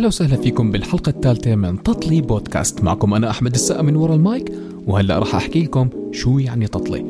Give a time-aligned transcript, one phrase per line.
[0.00, 2.84] أهلا وسهلا فيكم بالحلقة الثالثة من تطلي بودكاست.
[2.84, 4.52] معكم أنا أحمد السقا من ورا المايك.
[4.86, 7.04] وهلأ راح أحكي لكم شو يعني تطلي.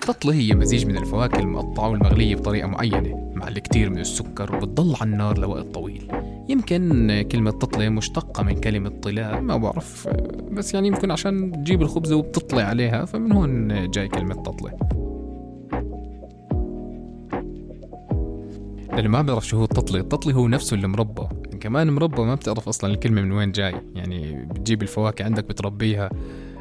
[0.00, 5.10] تطلي هي مزيج من الفواكه المقطعة والمغلية بطريقة معينة مع الكثير من السكر وبتضل على
[5.10, 6.08] النار لوقت طويل.
[6.48, 10.08] يمكن كلمة تطلي مشتقة من كلمة طلاء ما بعرف
[10.50, 14.72] بس يعني يمكن عشان تجيب الخبزة وبتطلي عليها فمن هون جاي كلمة تطلي
[18.98, 21.22] اللي ما بيعرف شو هو التطلي التطلي هو نفسه المربى
[21.60, 23.74] كمان مربى ما بتعرف أصلا الكلمة من وين جاي.
[23.94, 26.10] يعني بتجيب الفواكه عندك بتربيها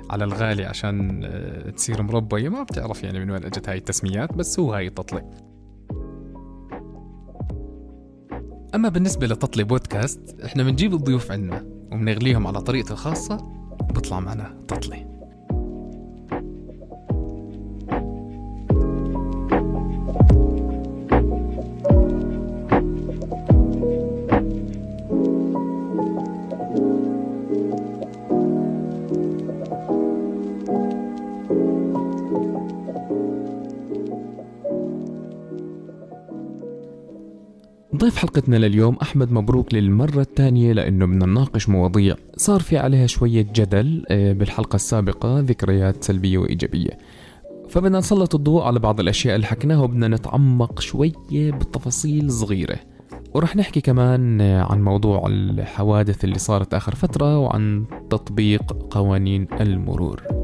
[0.10, 4.60] على الغالي عشان آه، تصير مربية ما بتعرف يعني من وين إجت هاي التسميات بس
[4.60, 5.24] هو هاي التطلي
[8.76, 13.57] أما بالنسبة لتطلي بودكاست إحنا بنجيب الضيوف عنا وبنغليهم على طريقتي الخاصة
[13.90, 15.07] وبطلع معنا تطلي
[38.08, 43.42] ضيف حلقتنا لليوم أحمد مبروك للمرة الثانية لأنه بدنا نناقش مواضيع صار في عليها شوية
[43.42, 46.90] جدل آه، بالحلقة السابقة ذكريات سلبية وإيجابية.
[47.70, 52.80] فبدنا نسلط الضوء على بعض الأشياء اللي حكيناها وبدنا نتعمق شوية بالتفاصيل صغيرة.
[53.34, 60.37] ورح نحكي كمان آه، عن موضوع الحوادث اللي صارت آخر فترة وعن تطبيق قوانين المرور.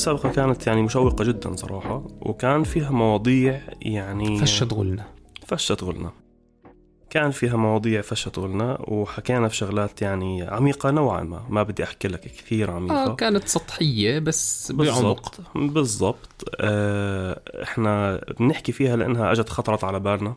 [0.00, 5.04] السابقة كانت يعني مشوقة جدا صراحة وكان فيها مواضيع يعني فشت غلنا.
[5.46, 6.12] فشت غلنا.
[7.10, 11.42] كان فيها مواضيع فشت غلنا وحكينا في شغلات يعني عميقة نوعا ما.
[11.48, 13.04] ما بدي أحكي لك كثير عميقة.
[13.04, 14.90] آه كانت سطحية بس بعمق.
[14.90, 16.44] بالضبط بالضبط.
[16.60, 20.36] آه إحنا بنحكي فيها لأنها أجت خطرت على بالنا.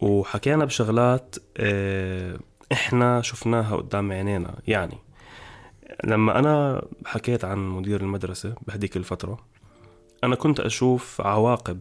[0.00, 2.38] وحكينا بشغلات آه
[2.72, 4.54] إحنا شفناها قدام عينينا.
[4.66, 4.98] يعني
[6.04, 9.38] لما أنا حكيت عن مدير المدرسة بهديك الفترة
[10.24, 11.80] أنا كنت أشوف عواقب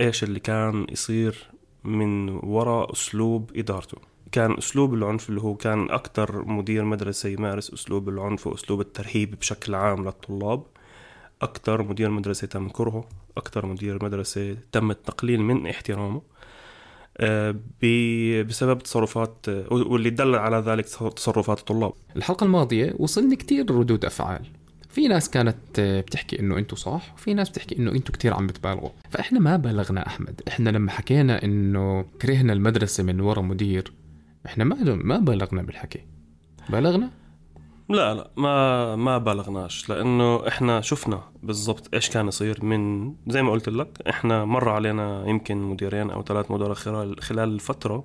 [0.00, 1.50] إيش اللي كان يصير
[1.84, 3.98] من وراء أسلوب إدارته.
[4.32, 9.74] كان أسلوب العنف اللي هو كان أكتر مدير مدرسة يمارس أسلوب العنف وأسلوب الترهيب بشكل
[9.74, 10.62] عام للطلاب.
[11.42, 13.04] أكتر مدير مدرسة تم كرهه
[13.36, 16.22] أكتر مدير مدرسة تم التقليل من احترامه.
[18.48, 20.84] بسبب تصرفات واللي دل على ذلك
[21.16, 21.92] تصرفات الطلاب.
[22.16, 24.46] الحلقة الماضية وصلني كتير ردود أفعال.
[24.88, 28.46] في ناس كانت آه، بتحكي إنه أنتوا صح وفي ناس بتحكي إنه أنتوا كتير عم
[28.46, 28.90] بتبالغوا.
[29.10, 30.40] فإحنا ما بلغنا أحمد.
[30.48, 33.92] إحنا لما حكينا إنه كرهنا المدرسة من ورا مدير
[34.46, 36.00] إحنا ما ما بلغنا بالحكي.
[36.68, 37.10] بلغنا؟
[37.92, 43.50] لا لا ما ما بالغناش لأنه إحنا شفنا بالضبط إيش كان يصير من زي ما
[43.50, 48.04] قلت لك إحنا مر علينا يمكن مديرين أو ثلاث مدراء خلال خلال الفترة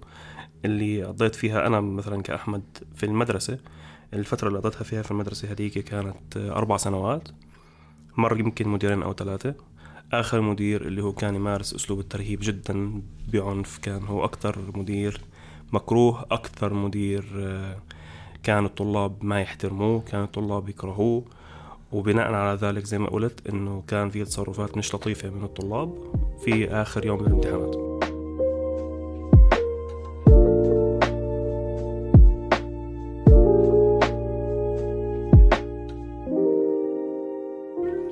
[0.66, 2.64] اللي قضيت فيها أنا مثلا كأحمد
[2.96, 3.58] في المدرسة.
[4.14, 7.28] الفترة اللي قضيتها فيها في المدرسة هذيك كانت أربع سنوات.
[8.18, 9.56] مر يمكن مديرين أو ثلاثة.
[10.14, 13.02] آخر مدير اللي هو كان يمارس أسلوب الترهيب جدا
[13.34, 15.22] بعنف كان هو أكثر مدير
[15.74, 17.78] مكروه أكثر مدير آه،
[18.48, 21.24] كان الطلاب ما يحترموه كان الطلاب يكرهوه.
[21.92, 25.94] وبناء على ذلك زي ما قلت إنه كان في تصرفات مش لطيفة من الطلاب
[26.46, 27.76] في آخر يوم من الامتحانات.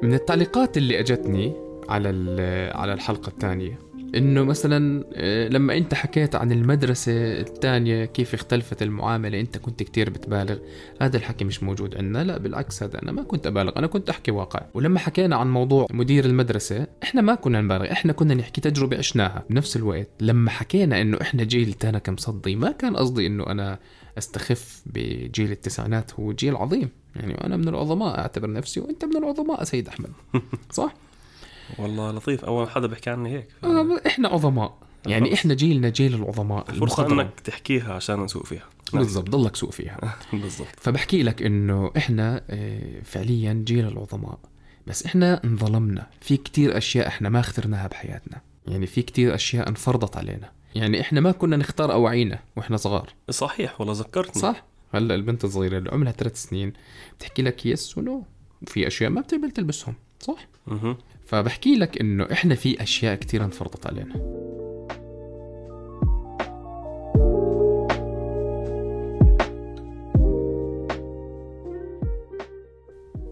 [0.04, 1.54] من التعليقات اللي أجتني
[1.90, 2.10] على
[2.76, 3.85] على الحلقة الثانية
[4.16, 10.10] إنه مثلا آه، لما أنت حكيت عن المدرسة الثانية كيف اختلفت المعاملة أنت كنت كتير
[10.10, 10.58] بتبالغ.
[11.02, 12.24] هذا الحكي مش موجود عندنا.
[12.24, 13.72] لا بالعكس هذا أنا ما كنت أبالغ.
[13.78, 14.66] أنا كنت أحكي واقع.
[14.74, 17.92] ولما حكينا عن موضوع مدير المدرسة إحنا ما كنا نبالغ.
[17.92, 19.44] إحنا كنا نحكي تجربة عشناها.
[19.50, 23.80] بنفس الوقت لما حكينا إنه إحنا جيل تانك مصدي ما كان قصدي إنه أنا
[24.18, 26.20] أستخف بجيل التسعينات.
[26.20, 26.90] هو جيل عظيم.
[27.16, 30.10] يعني أنا من العظماء أعتبر نفسي وأنت من العظماء سيد أحمد.
[30.72, 30.94] صح؟
[31.78, 32.46] والله لطيف.
[32.46, 33.48] أول حدا بيحكي عني هيك.
[33.64, 34.78] آه إحنا عظماء.
[35.06, 35.34] يعني.
[35.34, 37.20] إحنا جيلنا جيل العظماء المخضرم.
[37.20, 38.64] إنك تحكيها عشان نسوق فيها.
[38.94, 39.04] نعم.
[39.04, 40.16] بالضبط ضلك سوق فيها.
[40.34, 40.68] بالضبط.
[40.78, 44.40] فبحكي لك إنه إحنا آه، فعليا جيل العظماء.
[44.88, 46.08] بس إحنا انظلمنا.
[46.22, 48.42] في كتير أشياء إحنا ما اخترناها بحياتنا.
[48.68, 50.52] يعني في كتير أشياء انفرضت علينا.
[50.76, 53.14] يعني إحنا ما كنا نختار اواعينا وإحنا صغار.
[53.30, 54.42] صحيح والله ذكرتني.
[54.42, 54.64] صح؟
[54.94, 56.74] هلأ البنت الصغيرة اللي عمرها ثلاث سنين
[57.18, 58.24] بتحكي لك يس ونو
[58.68, 60.48] في أشياء ما بتقبل تلبسهم صح.
[61.26, 64.16] فبحكي لك إنه إحنا في أشياء كثير انفرضت علينا.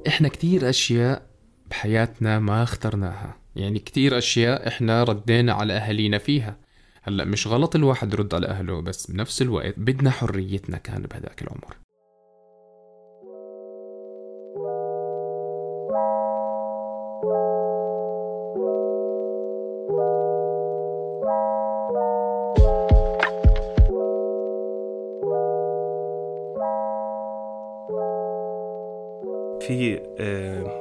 [0.07, 1.27] إحنا كثير أشياء
[1.69, 3.37] بحياتنا ما اخترناها.
[3.55, 6.57] يعني كثير أشياء إحنا ردينا على أهالينا فيها.
[7.01, 11.75] هلأ مش غلط الواحد يرد على أهله بس بنفس الوقت بدنا حريتنا كان بهذاك العمر.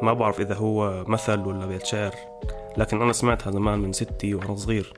[0.02, 2.14] ما بعرف إذا هو مثل ولا بيت شعر
[2.76, 4.93] لكن أنا سمعتها زمان من ستي وأنا صغير.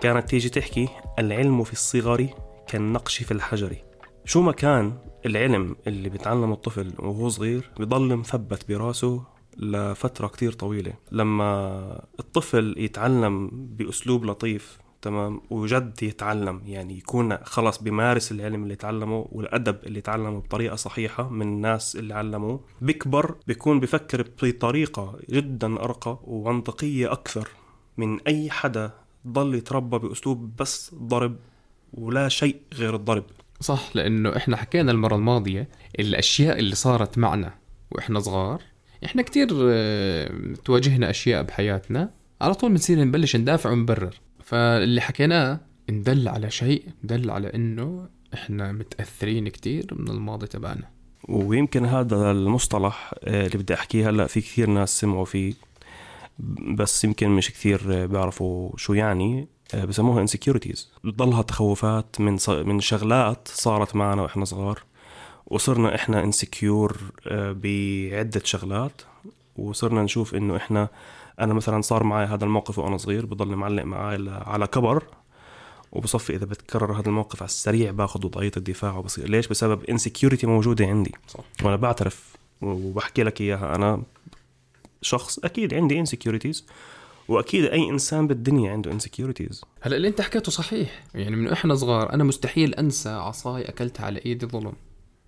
[0.00, 2.28] كانت تيجي تحكي العلم في الصغر
[2.66, 3.76] كالنقش في الحجر.
[4.24, 4.92] شو ما كان
[5.26, 9.22] العلم اللي بيتعلمه الطفل وهو صغير بيضل مثبت براسه
[9.56, 10.92] لفترة كتير طويلة.
[11.12, 19.26] لما الطفل يتعلم بأسلوب لطيف تمام؟ وجد يتعلم يعني يكون خلص بيمارس العلم اللي تعلمه
[19.32, 22.60] والأدب اللي تعلمه بطريقة صحيحة من الناس اللي علموه.
[22.80, 27.48] بيكبر بيكون بفكر بطريقة جدا أرقى ومنطقية أكثر
[27.96, 28.90] من أي حدا
[29.26, 31.36] ضل يتربى بأسلوب بس ضرب
[31.94, 33.24] ولا شيء غير الضرب.
[33.60, 35.68] صح لأنه إحنا حكينا المرة الماضية
[35.98, 37.54] الأشياء اللي صارت معنا
[37.90, 38.62] وإحنا صغار
[39.04, 42.10] إحنا كتير آه، تواجهنا أشياء بحياتنا.
[42.40, 44.14] على طول بنصير نبلش ندافع ونبرر.
[44.50, 45.60] فاللي حكيناه
[45.90, 50.88] ندل على شيء دل على إنه إحنا متأثرين كتير من الماضي تبعنا
[51.28, 55.54] ويمكن هذا المصطلح آه، اللي بدي أحكيه هلأ في كثير ناس سمعوا فيه
[56.74, 62.38] بس يمكن مش كثير بيعرفوا شو يعني آه، بسموها insecurities بتضلها تخوفات من.
[62.48, 64.82] من شغلات صارت معنا وإحنا صغار
[65.46, 66.96] وصرنا إحنا insecure
[67.30, 69.02] بعدة شغلات
[69.56, 70.88] وصرنا نشوف إنه إحنا
[71.40, 75.04] أنا مثلا صار معي هذا الموقف وأنا صغير بضل معلق معي على كبر
[75.92, 79.30] وبصفي إذا بتكرر هذا الموقف على السريع باخذ وضعية الدفاع وبصير.
[79.30, 81.12] ليش؟ بسبب insecurity موجودة عندي.
[81.28, 81.40] صح.
[81.62, 83.74] وأنا بعترف وبحكي لك إياها.
[83.74, 84.02] أنا
[85.02, 86.66] شخص أكيد عندي insecurities
[87.28, 91.04] وأكيد أي إنسان بالدنيا عنده insecurities هلا اللي أنت حكيته صحيح.
[91.14, 94.72] يعني من إحنا صغار أنا مستحيل أنسى عصاي أكلتها على إيدي ظلم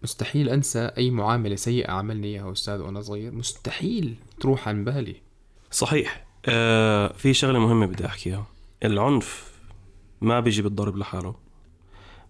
[0.02, 3.32] مستحيل أنسى أي معاملة سيئة عملني إياها أستاذ وأنا صغير.
[3.32, 5.16] مستحيل تروح عن بالي
[5.72, 6.24] صحيح.
[6.46, 8.46] آه في شغلة مهمة بدي أحكيها.
[8.84, 9.50] العنف
[10.20, 11.34] ما بيجي بالضرب لحاله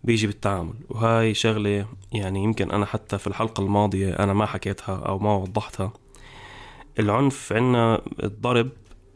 [0.04, 0.74] بيجي بالتعامل.
[0.88, 5.92] وهاي شغلة يعني يمكن أنا حتى في الحلقة الماضية أنا ما حكيتها أو ما وضحتها.
[6.98, 8.68] العنف عندنا الضرب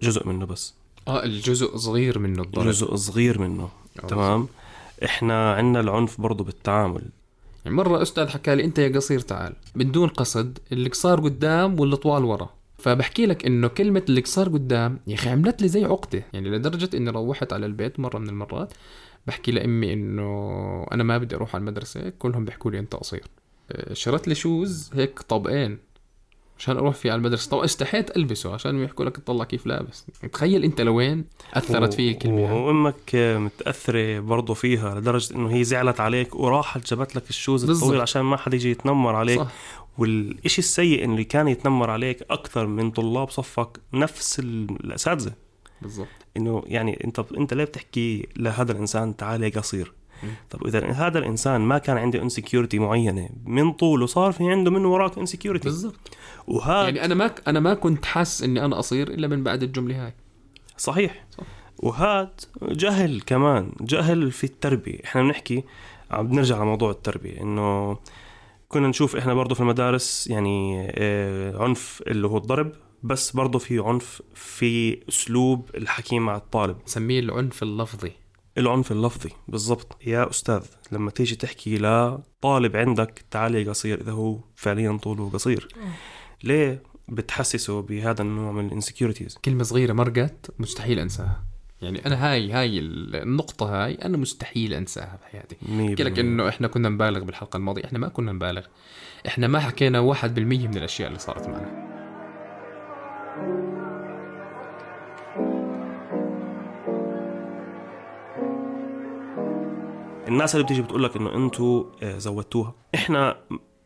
[0.03, 0.75] جزء منه بس.
[1.09, 2.67] آه الجزء صغير منه الضرب.
[2.67, 3.69] جزء صغير منه.
[4.01, 4.09] أوه.
[4.09, 4.49] تمام؟
[5.05, 7.03] إحنا عندنا العنف برضه بالتعامل.
[7.65, 11.97] يعني مرة أستاذ حكى لي أنت يا قصير تعال بدون قصد اللي صار قدام واللي
[11.97, 12.56] طوال ورا.
[12.79, 16.25] فبحكي لك إنه كلمة اللي صار قدام يا أخي عملت لي زي عقدة.
[16.33, 18.75] يعني لدرجة إني روحت على البيت مرة من المرات
[19.27, 23.25] بحكي لأمي إنه أنا ما بدي أروح على المدرسة كلهم بيحكوا لي أنت قصير.
[23.73, 25.79] آه، شرت لي shoes هيك طبقين.
[26.59, 27.51] عشان أروح فيه على المدرسة.
[27.51, 30.07] طبعا استحيت ألبسه عشان يحكوا لك تطلع كيف لابس.
[30.33, 36.35] تخيل أنت لوين أثرت فيه الكلمة وأمك متأثرة برضه فيها لدرجة إنه هي زعلت عليك
[36.35, 39.41] وراحت جابت لك ال shoes الطويل عشان ما حد يجي يتنمر عليك.
[39.41, 39.53] صح.
[39.99, 45.33] والإشي السيء اللي كان يتنمر عليك أكثر من طلاب صفك نفس الأساتذة.
[45.83, 46.09] بالضبط.
[46.37, 49.93] إنه يعني أنت أنت ليه بتحكي لهذا الإنسان تعال يا قصير؟
[50.51, 54.85] طب إذا هذا الإنسان ما كان عنده insecurity معينة من طوله صار في عنده من
[54.85, 56.17] وراك insecurity بالضبط.
[56.47, 60.07] وهذا يعني أنا ما أنا ما كنت حاسس إني أنا قصير إلا من بعد الجملة
[60.07, 60.15] هاي.
[60.77, 61.25] صحيح.
[61.31, 61.45] صح.
[61.79, 62.31] وهذا
[62.63, 64.99] جهل كمان جهل في التربية.
[65.05, 65.65] إحنا بنحكي
[66.11, 67.99] عم بنرجع لموضوع التربية إنه
[68.69, 73.79] كنا نشوف إحنا برضه في المدارس يعني آه، عنف اللي هو الضرب بس برضه في
[73.79, 76.77] عنف في أسلوب الحكي مع الطالب.
[76.87, 78.13] نسميه العنف اللفظي.
[78.59, 79.97] العنف اللفظي بالضبط.
[80.07, 85.69] يا أستاذ لما تيجي تحكي لطالب عندك تعال يا قصير إذا هو فعليا طوله قصير.
[86.45, 91.45] ليه بتحسسه بهذا النوع من الانسكيورتيز كلمة صغيرة مرقت مستحيل أنساها.
[91.83, 95.57] يعني أنا هاي هاي النقطة هاي أنا مستحيل أنساها بحياتي.
[95.63, 97.85] أحكي لك إنه إحنا كنا نبالغ بالحلقة الماضية.
[97.85, 98.63] إحنا ما كنا نبالغ.
[99.27, 101.87] إحنا ما حكينا واحد بالمية من الأشياء اللي صارت معنا.
[110.29, 113.37] الناس اللي بتيجي بتقول لك إنه أنتم آه، زودتوها إحنا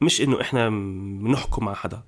[0.00, 2.02] مش إنه إحنا بنحكم على حدا.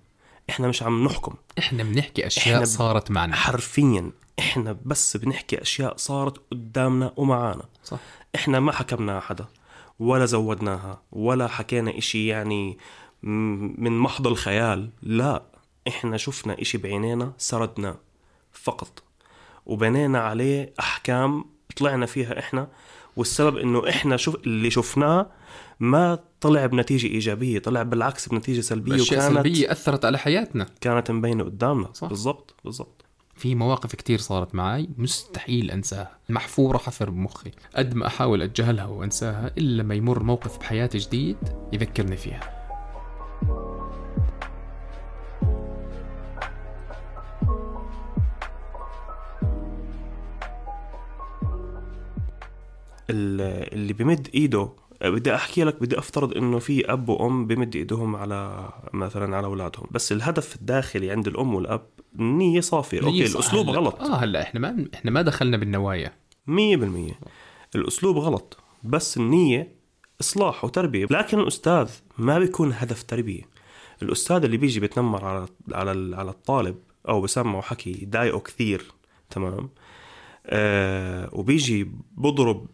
[0.50, 1.34] إحنا مش عم نحكم.
[1.58, 3.36] إحنا بنحكي أشياء إحنا صارت معنا.
[3.36, 7.64] حرفيا إحنا بس بنحكي أشياء صارت قدامنا ومعانا.
[7.84, 7.98] صح.
[8.34, 9.46] إحنا ما حكمنا على حدا
[9.98, 12.78] ولا زودناها ولا حكينا إشي يعني
[13.22, 14.90] من محض الخيال.
[15.02, 15.42] لا
[15.88, 17.96] إحنا شفنا إشي بعينينا سردناه
[18.52, 19.02] فقط
[19.66, 21.44] وبنينا عليه أحكام
[21.76, 22.68] طلعنا فيها إحنا
[23.16, 25.26] والسبب إنه إحنا شوف اللي شفناه
[25.80, 30.66] ما طلع بنتيجة إيجابية طلع بالعكس بنتيجة سلبية وكانت سلبية أثرت على حياتنا.
[30.80, 31.88] كانت مبينة قدامنا.
[31.94, 32.08] صح.
[32.08, 33.04] بالضبط بالضبط.
[33.34, 36.18] في مواقف كتير صارت معي مستحيل أنساها.
[36.28, 37.50] محفوره حفر بمخي.
[37.76, 41.36] قد ما أحاول أتجاهلها وأنساها إلا لما يمر موقف بحياتي جديد
[41.72, 42.62] يذكرني فيها.
[53.12, 54.68] اللي بمد إيده.
[55.02, 59.86] بدي أحكي لك بدي أفترض إنه في أب وأم بمد إيدهم على مثلا على أولادهم.
[59.90, 63.00] بس الهدف الداخلي عند الأم والأب نية صافية.
[63.00, 64.00] أوكي ليه صح؟ الأسلوب هلا- غلط.
[64.00, 66.12] آه هلا إحنا ما إحنا ما دخلنا بالنوايا.
[66.46, 67.20] مية بالمية.
[67.74, 68.58] الأسلوب غلط.
[68.84, 69.74] بس النية
[70.20, 71.06] إصلاح وتربية.
[71.10, 73.42] لكن الأستاذ ما بيكون هدف تربية.
[74.02, 76.76] الأستاذ اللي بيجي بيتنمر على على على الطالب
[77.08, 78.84] أو بسمعه حكي يضايقه كثير
[79.30, 79.70] تمام؟
[80.46, 82.66] آه وبيجي بضرب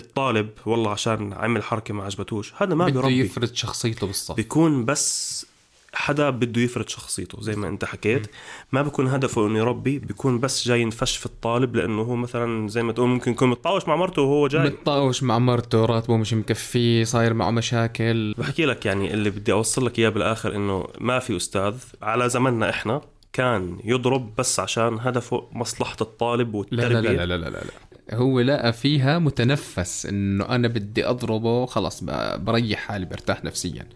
[0.00, 3.20] الطالب والله عشان عمل حركة ما عجبتوش هذا ما بده بيربي.
[3.20, 4.34] يفرض شخصيته بالصف.
[4.34, 5.46] بيكون بس
[5.94, 8.26] حدا بده يفرض شخصيته زي ما انت حكيت.
[8.72, 12.82] ما بيكون هدفه إنه يربي بيكون بس جاي ينفش في الطالب لأنه هو مثلا زي
[12.82, 14.64] ما تقول ممكن يكون متطاوش مع مرته وهو جاي.
[14.64, 18.34] متطاوش مع مرته راتبه مش مكفيه صاير معه مشاكل.
[18.38, 22.70] بحكي لك يعني اللي بدي أوصل لك إياه بالآخر إنه ما في أستاذ على زمننا
[22.70, 23.00] إحنا
[23.32, 27.89] كان يضرب بس عشان هدفه مصلحة الطالب لا والتربية لا لا لا لا لا, لا.
[28.12, 32.04] هو لقى فيها متنفس إنه أنا بدي أضربه خلص
[32.36, 33.86] بريح حالي برتاح نفسيا.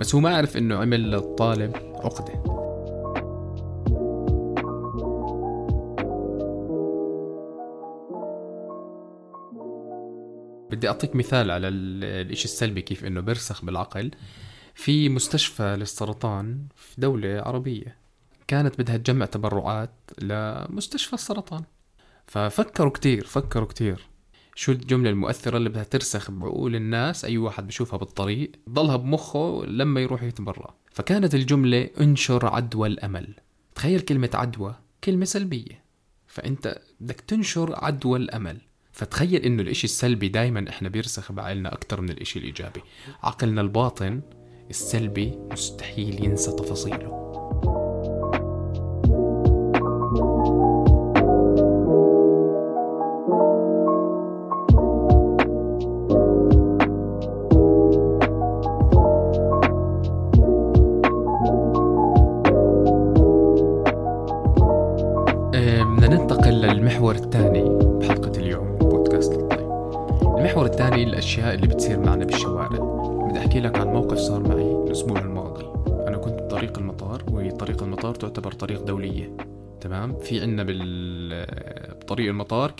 [0.00, 2.60] بس هو ما عرف إنه عمل للطالب عقدة.
[10.70, 14.10] بدي أعطيك مثال على ال- الإشي السلبي كيف إنه بيرسخ بالعقل.
[14.74, 17.96] في مستشفى للسرطان في دولة عربية
[18.48, 19.90] كانت بدها تجمع تبرعات
[20.22, 21.62] لمستشفى السرطان.
[22.30, 24.06] ففكروا كتير فكروا كتير.
[24.54, 30.00] شو الجملة المؤثرة اللي بدها ترسخ بعقول الناس؟ أي واحد بشوفها بالطريق ضلها بمخه لما
[30.00, 33.34] يروح يتبرع فكانت الجملة انشر عدوى الأمل.
[33.74, 35.84] تخيل كلمة عدوى كلمة سلبية.
[36.26, 38.60] فأنت بدك تنشر عدوى الأمل.
[38.92, 42.80] فتخيل إنه الإشي السلبي دايما إحنا بيرسخ بعقلنا أكتر من الإشي الإيجابي.
[43.22, 44.20] عقلنا الباطن
[44.70, 47.39] السلبي مستحيل ينسى تفاصيله.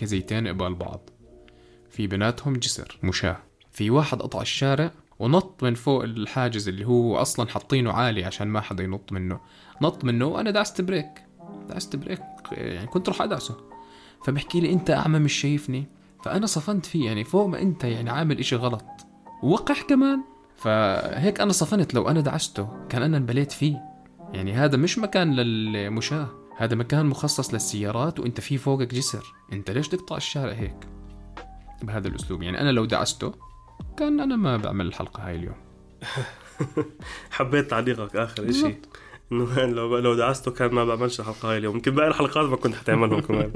[0.00, 1.10] كزدورتين قبال بعض.
[1.90, 3.36] في بيناتهم جسر مشاة.
[3.72, 8.60] في واحد قطع الشارع ونط من فوق الحاجز اللي هو أصلا حاطينه عالي عشان ما
[8.60, 9.40] حدا ينط منه.
[9.82, 11.26] نط منه وأنا دعست break.
[11.68, 12.20] دعست break
[12.52, 13.56] يعني كنت راح أدعسه.
[14.24, 15.86] فبحكي لي أنت اعمى مش شايفني؟
[16.24, 18.84] فأنا صفنت فيه يعني فوق ما أنت يعني عامل إشي غلط.
[19.42, 20.20] وقح كمان.
[20.56, 23.80] فهيك أنا صفنت لو أنا دعسته كان أنا انبليت فيه.
[24.32, 26.39] يعني هذا مش مكان للمشاة.
[26.60, 29.24] هذا مكان مخصص للسيارات وانت في فوقك جسر.
[29.52, 30.76] انت ليش تقطع الشارع هيك؟
[31.82, 32.42] بهذا الأسلوب.
[32.42, 33.32] يعني أنا لو دعسته
[33.96, 35.54] كان أنا ما بعمل الحلقة هاي اليوم.
[37.30, 38.52] حبيت تعليقك آخر.
[38.52, 38.78] شيء
[39.32, 41.74] إنه لو لو دعسته كان ما بعملش الحلقة هاي اليوم.
[41.74, 43.52] يمكن باقي الحلقات ما كنت حتعملهم كمان.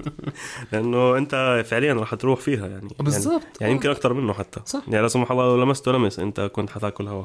[0.73, 2.89] لأنه أنت فعليا راح تروح فيها يعني.
[3.01, 3.33] بالضبط.
[3.43, 4.61] يعني, يعني يمكن أكثر منه حتى.
[4.65, 4.83] صح.
[4.89, 6.19] يعني لا سمح الله لو لمسته لمس.
[6.19, 7.25] أنت كنت حتاكل هوا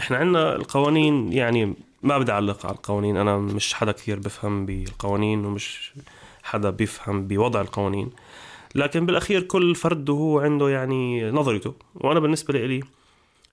[0.00, 3.16] إحنا عندنا القوانين يعني ما بدي أعلق على القوانين.
[3.16, 5.92] أنا مش حدا كثير بفهم بالقوانين ومش
[6.42, 8.10] حدا بيفهم بوضع القوانين.
[8.74, 11.74] لكن بالأخير كل فرد وهو عنده يعني نظرته.
[11.94, 12.82] وأنا بالنسبة لي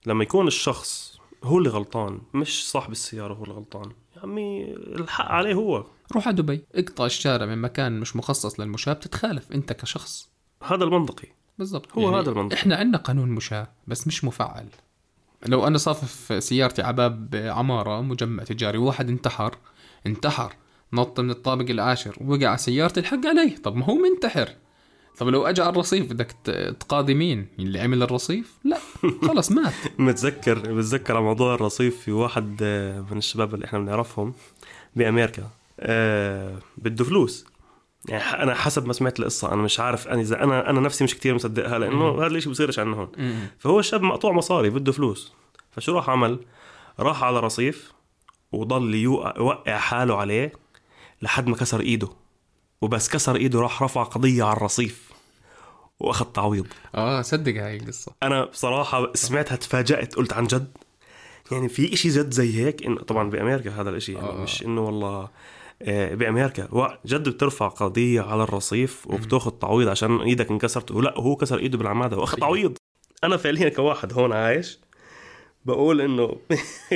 [0.06, 3.92] لما يكون الشخص هو اللي غلطان مش صاحب السيارة هو اللي غلطان.
[4.16, 5.84] يا عمي الحق عليه هو.
[6.12, 10.28] روح على دبي اقطع الشارع من مكان مش مخصص للمشاة بتتخالف أنت كشخص.
[10.64, 11.28] هذا المنطقي.
[11.58, 11.92] بالضبط.
[11.92, 12.56] هو هذا المنطق.
[12.56, 14.68] إحنا عندنا قانون مشاة بس مش مفعل.
[15.46, 19.54] لو أنا صافف سيارتي عباب عمارة مجمع تجاري واحد انتحر
[20.06, 20.52] انتحر
[20.92, 23.56] نط من الطابق العاشر وقع على سيارتي الحق عليه.
[23.56, 24.48] طب ما هو منتحر.
[25.18, 26.32] طب لو اجى على الرصيف بدك
[26.80, 28.78] تقاضي مين؟ اللي عمل الرصيف؟ لا
[29.28, 29.72] خلص مات.
[29.98, 34.34] متذكر بتذكر على موضوع الرصيف في واحد آه، من الشباب اللي إحنا بنعرفهم
[34.96, 37.44] بأمريكا آه بده فلوس.
[38.08, 41.14] يعني أنا حسب ما سمعت القصة أنا مش عارف أنا إذا أنا أنا نفسي مش
[41.14, 43.08] كتير مصدقها لأنه هذا الشيء بصيرش عندنا هون.
[43.58, 45.32] فهو الشاب مقطوع مصاري بده فلوس.
[45.70, 46.38] فشو راح عمل؟
[47.00, 47.92] راح على رصيف
[48.52, 50.52] وضل يوقع حاله عليه
[51.22, 52.08] لحد ما كسر إيده.
[52.82, 55.10] وبس كسر إيده راح رفع قضية على الرصيف.
[56.00, 56.66] وأخذ تعويض.
[56.94, 58.12] آه صدق هاي القصة.
[58.22, 60.72] أنا بصراحة سمعتها تفاجأت قلت عن جد.
[61.52, 64.42] يعني في إشي جد زي هيك إن طبعا بأمريكا هذا الإشي يعني آه.
[64.42, 65.28] مش إنه والله
[65.86, 71.78] بامريكا جد بترفع قضية على الرصيف وبتاخذ تعويض عشان إيدك انكسرت؟ ولا هو كسر ايده
[71.78, 72.76] بالعمادة واخذ تعويض.
[73.24, 74.78] أنا فعليا كواحد هون عايش
[75.64, 76.36] بقول إنه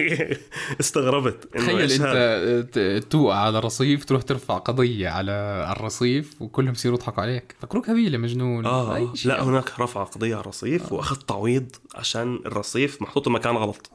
[0.81, 7.23] استغربت إنه تخيل أنت توقع على رصيف تروح ترفع قضية على الرصيف وكلهم يصيروا يضحكوا
[7.23, 7.57] عليك.
[7.61, 8.67] فكروك هبيلة مجنون.
[8.67, 9.43] آه لا.
[9.43, 10.97] هناك رفع قضية على الرصيف آه.
[10.97, 13.91] وأخذ تعويض عشان الرصيف محطوط مكان غلط.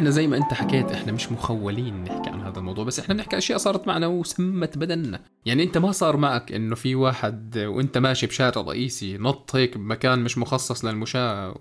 [0.00, 3.38] إحنا زي ما أنت حكيت إحنا مش مخولين نحكي عن هذا الموضوع بس إحنا بنحكي
[3.38, 5.20] أشياء صارت معنا وسمت بدننا.
[5.46, 10.18] يعني أنت ما صار معك إنه في واحد وأنت ماشي بشارع رئيسي نط هيك بمكان
[10.18, 11.54] مش مخصص للمشاة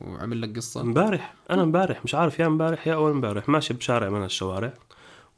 [0.00, 4.08] وعمل لك قصة؟ امبارح أنا امبارح مش عارف يا امبارح يا أول امبارح ماشي بشارع
[4.08, 4.72] من الشوارع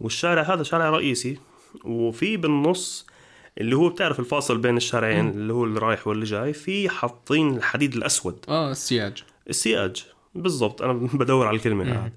[0.01, 1.39] والشارع هذا شارع رئيسي
[1.85, 3.07] وفي بالنص
[3.59, 7.95] اللي هو بتعرف الفاصل بين الشارعين اللي هو اللي رايح واللي جاي في حاطين الحديد
[7.95, 8.45] الأسود.
[8.49, 9.25] آه السياج.
[9.51, 10.05] السياج
[10.35, 12.13] بالضبط أنا بدور على الكلمة هذه.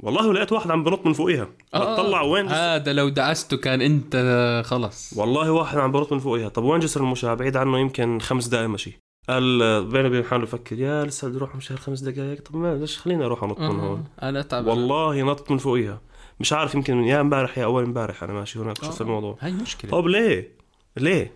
[0.00, 1.48] والله لقيت واحد عم بنط من فوقيها.
[1.74, 1.94] آه.
[1.94, 5.12] بتطلع وين؟ هذا لو دعسته كان انت خلص.
[5.16, 6.48] والله واحد عم بنط من فوقيها.
[6.48, 8.98] طب وين جسر المشاة؟ بعيد عنه يمكن خمس دقائق مشي.
[9.28, 12.98] قال بيني وبين حاله بفكر يا لسه بدي أروح مشي خمس دقائق طب ما ليش
[12.98, 14.04] خليني أروح أنط من هون.
[14.22, 16.00] أنا تعب والله نط من فوقيها.
[16.40, 19.36] مش عارف يمكن يا امبارح يا أول امبارح أنا ماشي هناك شفت الموضوع.
[19.40, 19.90] هاي مشكلة.
[19.90, 20.56] طب ليه؟
[20.96, 21.32] ليه؟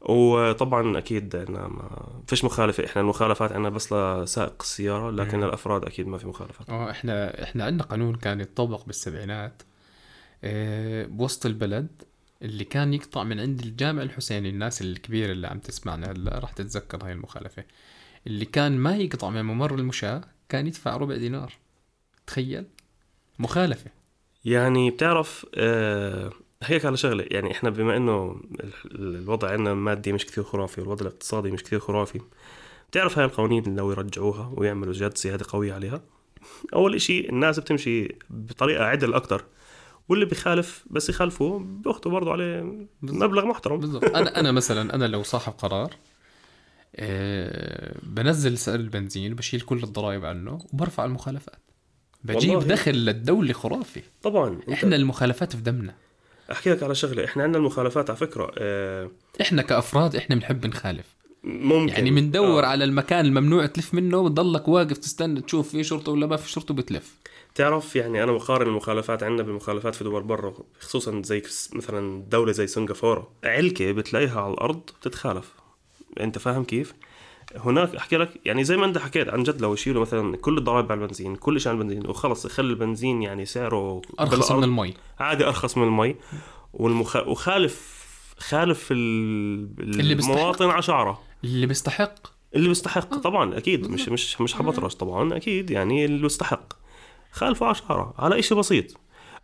[0.00, 2.84] وطبعا أكيد ما فيش مخالفة.
[2.84, 6.70] إحنا المخالفات عندنا بس لسائق السيارة لكن الأفراد أكيد ما في مخالفات.
[6.70, 9.62] آه إحنا إحنا عندنا قانون كان يتطبق بالسبعينات.
[10.44, 11.88] آه بوسط البلد
[12.42, 17.04] اللي كان يقطع من عند الجامع الحسيني الناس الكبيره اللي عم تسمعنا هلا راح تتذكر
[17.04, 17.64] هاي المخالفة.
[18.26, 21.52] اللي كان ما يقطع من ممر المشاة كان يدفع ربع دينار.
[22.26, 22.64] تخيل؟
[23.38, 23.90] مخالفة.
[24.44, 27.24] يعني بتعرف آه هيك على شغلة.
[27.30, 28.40] يعني إحنا بما إنه
[28.94, 32.20] الوضع عندنا المادي مش كثير خرافي والوضع الاقتصادي مش كثير خرافي
[32.90, 36.02] بتعرف هاي القوانين لو يرجعوها ويعملوا جد زيادة قوية عليها؟
[36.74, 39.44] أول إشي الناس بتمشي بطريقة عدل أكثر
[40.08, 43.80] واللي بيخالف بس يخالفوا بيأخذوا برضه عليه مبلغ محترم.
[43.80, 44.04] بالضبط.
[44.04, 45.94] أنا أنا مثلا أنا لو صاحب قرار
[46.96, 51.60] أه بنزل سعر البنزين بشيل كل الضرائب عنه وبرفع المخالفات.
[52.24, 54.02] بجيب دخل للدولة خرافي.
[54.22, 54.60] طبعا.
[54.72, 55.94] إحنا المخالفات في دمنا.
[56.52, 57.24] أحكي لك على شغلة.
[57.24, 61.06] إحنا عندنا المخالفات على فكرة آه إحنا كأفراد إحنا بنحب نخالف.
[61.44, 61.92] ممكن.
[61.92, 62.66] يعني بندور آه.
[62.66, 66.74] على المكان الممنوع تلف منه وتضلك واقف تستنى تشوف في شرطة ولا ما في شرطة
[66.74, 67.14] بتلف
[67.54, 72.66] تعرف يعني أنا بقارن المخالفات عندنا بالمخالفات في دول برا خصوصا زي مثلا دولة زي
[72.66, 73.30] سنغافورة.
[73.44, 75.52] علكة بتلاقيها على الأرض بتتخالف.
[76.20, 76.94] أنت فاهم كيف؟
[77.56, 80.92] هناك أحكي لك يعني زي ما أنت حكيت عن جد لو يشيلوا مثلا كل الضرائب
[80.92, 84.94] على البنزين كل شيء على البنزين وخلص يخلي البنزين يعني سعره أرخص من المي.
[85.18, 86.16] عادي أرخص من المي.
[86.72, 87.16] والمخ...
[87.16, 87.98] وخالف
[88.38, 92.14] خالف اللي المواطن على شعره اللي بيستحق.
[92.54, 93.18] اللي بيستحق آه.
[93.18, 93.90] طبعا أكيد.
[93.90, 95.70] مش مش مش حبطرش طبعا أكيد.
[95.70, 96.72] يعني اللي بيستحق.
[97.32, 98.96] خالفه على شعره على شيء بسيط.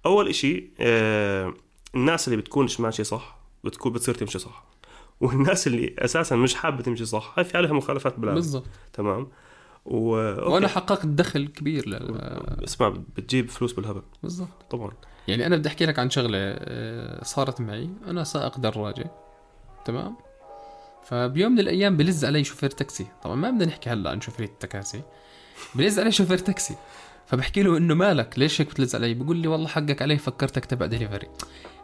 [0.06, 1.54] أول شيء آه
[1.94, 4.64] الناس اللي بتكونش ماشية صح بتكون بتصير تمشي صح.
[5.20, 8.66] والناس اللي أساسا مش حابة تمشي صح هاي في عليها مخالفات بلا بالضبط.
[8.92, 9.28] تمام؟
[9.84, 10.08] و...
[10.52, 11.94] وأنا حققت دخل كبير ل...
[12.64, 14.02] اسمع بتجيب فلوس بالهبل.
[14.22, 14.48] بالضبط.
[14.70, 14.92] طبعا.
[15.28, 17.90] يعني أنا بدي أحكي لك عن شغلة آه، صارت معي.
[18.06, 19.10] أنا سائق دراجه
[19.84, 20.16] تمام؟
[21.04, 23.06] فبيوم من الأيام بلز علي شوفير تاكسي.
[23.22, 25.02] طبعا ما بدنا نحكي هلأ عن شوفير التكاسي.
[25.74, 26.76] بلز علي شوفير تاكسي.
[27.26, 30.86] فبحكي له إنه مالك ليش هيك بتلز علي؟ بقول لي والله حقك علي فكرتك تبع
[30.86, 31.28] ديليفري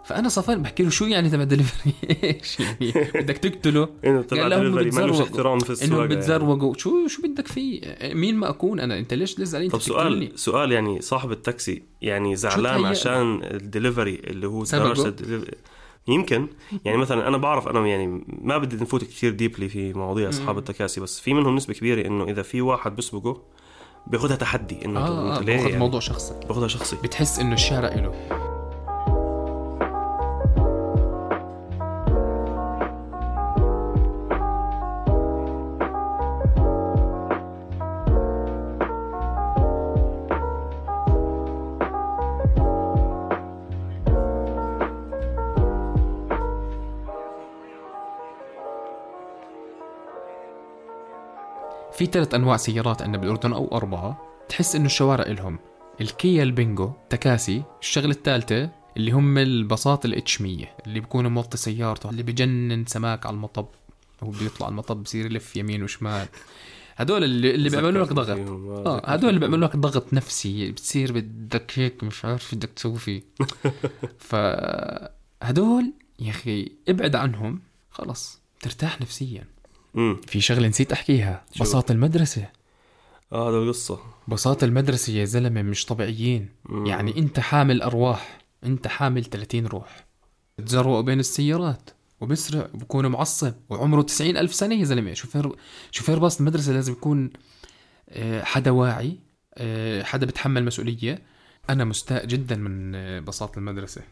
[0.05, 1.93] فأنا صفر بحكي له شو يعني تبع دليفري
[2.25, 6.79] إيش يعني؟ بدك تقتله؟ إنه تبع دليفري ما احترام في السواقة انه بتزروقوا يعني.
[6.79, 10.73] شو شو بدك فيه؟ مين ما أكون أنا؟ أنت ليش لز علي؟ طب سؤال سؤال
[10.73, 15.15] يعني صاحب التاكسي يعني زعلان عشان الدليفري اللي هو دراجة
[16.09, 16.49] يمكن.
[16.85, 21.01] يعني مثلا أنا بعرف أنا يعني ما بدي نفوت كثير deeply في مواضيع أصحاب التكاسي
[21.01, 23.43] بس في منهم نسبة كبيرة إنه إذا في واحد بيسبقه
[24.07, 26.35] بياخذها تحدي إنه آه أنت ليه يعني؟ موضوع شخصي.
[26.49, 26.97] باخذها شخصي.
[26.97, 28.13] بتحس إنه الشارع له
[52.01, 54.37] في ثلاث أنواع سيارات عندنا بالأردن أو أربعة.
[54.49, 55.59] تحس إنه الشوارع إلهم.
[56.01, 62.23] الكيا البينجو تكاسي الشغلة الثالثة اللي هم الباصات الإتش 100 اللي بيكونوا موطي سيارته اللي
[62.23, 63.67] بجنن سماك على المطب.
[64.23, 66.29] هو بده يطلع المطب بصير يلف يمين وشمال.
[66.97, 68.39] هدول اللي, اللي بيعملوا لك ضغط.
[68.87, 70.71] آه هدول اللي بيعملوا لك ضغط نفسي.
[70.71, 73.23] بتصير بدك هيك مش عارف شو بدك تسوي فيه.
[74.29, 77.61] فهدول يا أخي ابعد عنهم.
[77.91, 78.41] خلص.
[78.61, 79.60] ترتاح نفسيا.
[79.97, 81.45] امم في شغلة نسيت أحكيها.
[81.55, 82.49] شو؟ بساط المدرسة.
[83.33, 83.99] آه هذا القصة.
[84.29, 86.49] بساط المدرسة يا زلمة مش طبيعيين.
[86.65, 86.87] مم.
[86.87, 88.41] يعني أنت حامل أرواح.
[88.65, 90.07] أنت حامل 30 روح.
[90.67, 91.91] تزرقوا بين السيارات.
[92.21, 92.69] وبسرع.
[92.75, 93.53] وبكون معصب.
[93.71, 95.13] وعمره 90 ألف سنة يا زلمة.
[95.13, 95.53] شوفير
[95.91, 97.31] شوفير باص المدرسة لازم يكون
[98.09, 99.19] آه، حدا واعي
[99.55, 101.23] آه، حدا بتحمل مسؤولية.
[101.71, 104.03] أنا مستاء جدا من آه، بساط المدرسة.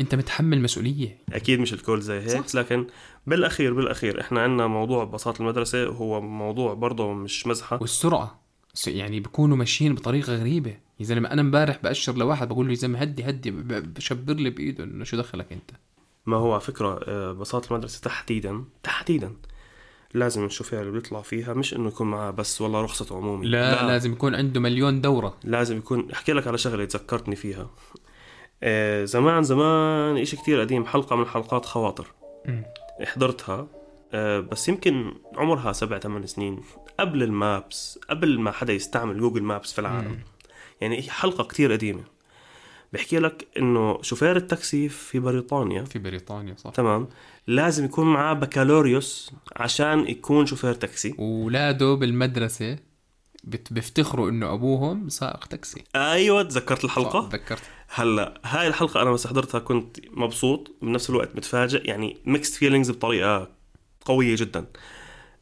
[0.00, 1.18] أنت متحمل مسؤولية.
[1.32, 2.54] أكيد مش الكل زي هيك صح.
[2.58, 2.86] لكن
[3.26, 7.78] بالأخير بالأخير إحنا عندنا موضوع بساط المدرسة هو موضوع برضه مش مزحة.
[7.80, 8.40] والسرعة.
[8.74, 10.76] س- يعني بيكونوا ماشيين بطريقة غريبة.
[11.00, 14.84] يا زلمة أنا امبارح بأشر لواحد بقول له يا زلمة هدي هدي بشبر لي بإيده
[14.84, 15.70] إنه شو دخلك أنت؟
[16.26, 19.32] ما هو على فكرة آه، بساط المدرسة تحديدا تحديدا
[20.14, 23.86] لازم الشوفير اللي بيطلع فيها مش إنه يكون معاه بس والله رخصة عمومي لا, لا.
[23.86, 25.36] لازم يكون عنده مليون دورة.
[25.44, 27.70] لازم يكون أحكي لك على شغلة تذكرتني فيها.
[28.62, 32.06] آه زمان زمان إشي كتير قديم حلقة من حلقات خواطر.
[33.04, 33.66] حضرتها
[34.12, 36.60] آه بس يمكن عمرها سبع ثمان سنين
[37.00, 40.08] قبل ال maps قبل ما حدا يستعمل Google Maps في العالم.
[40.08, 40.18] مم.
[40.80, 42.04] يعني هي حلقة كتير قديمة.
[42.92, 45.84] بحكي لك إنه شوفير التاكسي في بريطانيا.
[45.84, 46.70] في بريطانيا صح.
[46.70, 47.08] تمام.
[47.46, 51.14] لازم يكون معاه بكالوريوس عشان يكون شوفير تاكسي.
[51.18, 52.78] ولاده بالمدرسة
[53.44, 55.84] بت- بيفتخروا إنه أبوهم سائق تاكسي.
[55.96, 57.62] أيوه تذكرت الحلقة؟ تذكرت.
[57.96, 63.48] هلا هاي الحلقة أنا بس حضرتها كنت مبسوط بنفس الوقت متفاجئ يعني mixed feelings بطريقة
[64.04, 64.66] قوية جدا.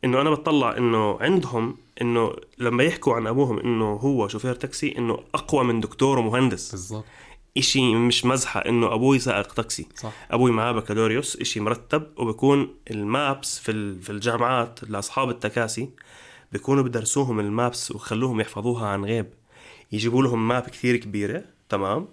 [0.05, 5.19] إنه أنا بطلع إنه عندهم إنه لما يحكوا عن أبوهم إنه هو شوفير تاكسي إنه
[5.35, 6.71] أقوى من دكتور ومهندس.
[6.71, 7.05] بالضبط.
[7.59, 9.87] إشي مش مزحة إنه أبوي سائق تاكسي.
[9.97, 10.13] صح.
[10.31, 15.91] أبوي معاه بكالوريوس إشي مرتب وبكون ال maps في في الجامعات لأصحاب التكاسي
[16.53, 19.27] بيكونوا بدرسوهم ال maps وخلوهم يحفظوها عن غيب.
[19.93, 22.09] يجيبوا لهم ماب كثير كبيرة تمام؟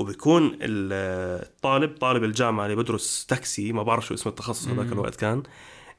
[0.00, 4.92] وبيكون ال- الطالب طالب الجامعة اللي بدرس تاكسي ما بعرف شو اسم التخصص هذاك.
[4.92, 5.42] الوقت كان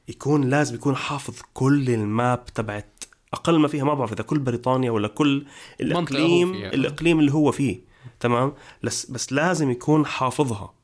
[0.08, 4.90] يكون لازم يكون حافظ كل الماب تبعت أقل ما فيها ما بعرف إذا كل بريطانيا
[4.90, 5.46] ولا كل
[5.80, 6.52] الإقليم.
[6.54, 7.80] الإقليم اللي هو فيه
[8.20, 10.74] تمام بس بس لازم يكون حافظها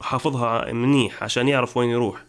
[0.00, 2.24] حافظها منيح عشان يعرف وين يروح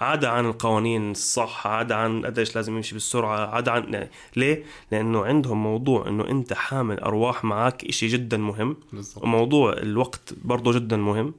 [0.00, 5.24] عدا عن القوانين الصح عدا عن قديش لازم يمشي بالسرعة عدا عن يعني ليه؟ لأنه
[5.24, 8.76] عندهم موضوع أنه أنت حامل أرواح معك إشي جدا مهم.
[8.92, 9.24] بالضبط.
[9.24, 11.34] وموضوع الوقت برضه جدا مهم.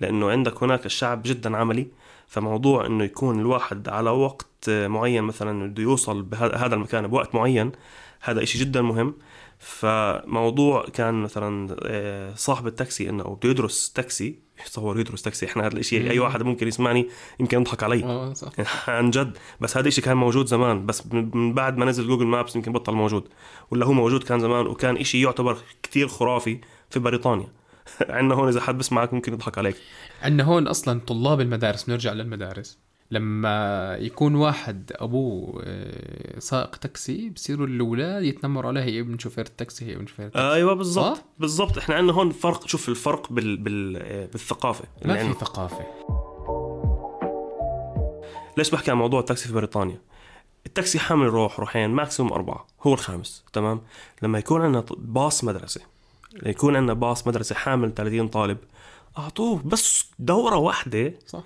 [0.00, 1.86] لأنه عندك هناك الشعب جدا عملي
[2.26, 7.72] فموضوع أنه يكون الواحد على وقت معين مثلا بده يوصل بهذا المكان بوقت معين
[8.20, 9.14] هذا إشي جدا مهم.
[9.58, 15.46] فموضوع كان مثلا آه، صاحب التاكسي إنه بده يدرس تاكسي يتصور يدرس تاكسي.
[15.46, 16.18] إحنا هذا الشيء أي.
[16.18, 17.08] واحد ممكن يسمعني
[17.40, 18.04] يمكن يضحك علي.
[18.04, 18.50] آه صح.
[18.88, 19.38] عن جد.
[19.60, 20.86] بس هذا الشيء كان موجود زمان.
[20.86, 23.28] بس من بعد ما نزل Google Maps يمكن بطل موجود.
[23.70, 27.48] ولا هو موجود كان زمان وكان إشي يعتبر كتير خرافي في بريطانيا.
[28.08, 29.76] عندنا هون إذا حد بسمعك ممكن يضحك عليك.
[30.22, 32.78] عندنا هون أصلا طلاب المدارس بنرجع للمدارس
[33.10, 39.84] لما يكون واحد أبوه آه، سائق تاكسي بصيروا الأولاد يتنمروا عليه هي ابن شوفير التاكسي
[39.84, 40.52] هي ابن شوفير التاكسي.
[40.52, 41.78] أيوه بالضبط؟ بالضبط.
[41.78, 43.56] إحنا عندنا هون فرق شوف الفرق بال...
[43.56, 43.96] بال...
[43.96, 44.84] آه، بالثقافة.
[45.04, 45.84] ما اللي في ثقافة.
[48.58, 49.98] ليش بحكي عن موضوع التاكسي في بريطانيا؟
[50.66, 53.80] التاكسي حامل روح روحين ماكسيموم أربعة هو الخامس تمام؟
[54.22, 55.80] لما يكون عندنا باص مدرسة
[56.42, 58.58] يكون عندنا باص مدرسة حامل 30 طالب.
[59.18, 61.14] أعطوه بس دورة واحدة.
[61.26, 61.42] صح.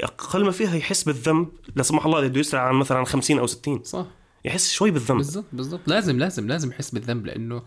[0.00, 3.82] أقل ما فيها يحس بالذنب لا سمح الله بده يسرع عن مثلا 50 أو 60
[3.82, 4.06] صح.
[4.44, 5.16] يحس شوي بالذنب.
[5.16, 5.80] بالضبط بالضبط.
[5.86, 7.62] لازم لازم لازم يحس بالذنب لأنه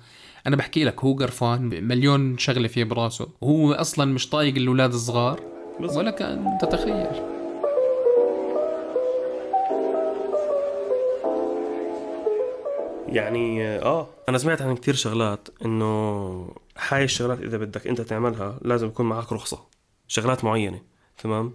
[0.48, 3.28] أنا بحكي لك هو قرفان مليون شغلة في براسه.
[3.42, 5.40] وهو أصلا مش طايق الأولاد الصغار
[5.80, 5.98] بالضبط.
[5.98, 7.39] ولك أن تتخيل.
[13.16, 14.08] يعني آه.
[14.30, 16.56] أنا سمعت عن كتير شغلات إنه
[16.90, 19.60] هاي الشغلات إذا بدك أنت تعملها لازم يكون معك رخصة
[20.08, 20.82] شغلات معينة
[21.18, 21.54] تمام؟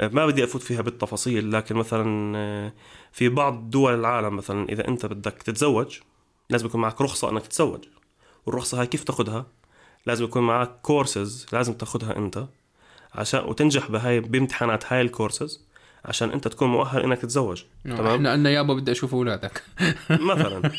[0.00, 2.72] ما بدي أفوت فيها بالتفاصيل لكن مثلا آه،
[3.12, 5.98] في بعض دول العالم مثلا إذا أنت بدك تتزوج
[6.50, 7.84] لازم يكون معك رخصة إنك تتزوج
[8.46, 9.46] والرخصة هاي كيف تاخذها
[10.06, 12.46] لازم يكون معك كورسز لازم تاخذها أنت
[13.14, 15.66] عشان وتنجح بهاي بامتحانات هاي الكورسز
[16.04, 19.62] عشان انت تكون مؤهل انك تتزوج تمام؟ إحنا قلنا يابا بدي أشوف أولادك.
[20.10, 20.70] مثلا.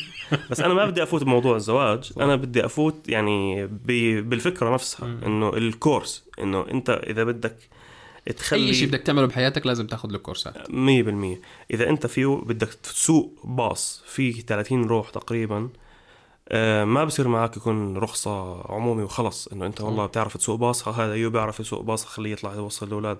[0.50, 3.66] بس أنا ما بدي أفوت بموضوع الزواج أنا بدي أفوت يعني
[4.22, 7.56] بالفكرة نفسها إنه الكورس إنه أنت إذا بدك
[8.36, 10.68] تخلي أي شيء بدك تعمله بحياتك لازم تاخذ له كورسات.
[10.68, 10.72] 100%
[11.70, 15.68] إذا أنت فيه بدك تسوق باص فيه 30 روح تقريبا
[16.48, 21.12] آه، ما بصير معك يكون رخصة عمومي وخلص إنه أنت والله بتعرف تسوق باص هذا
[21.12, 23.18] أيوه بيعرف يسوق باص خليه يطلع يوصل الاولاد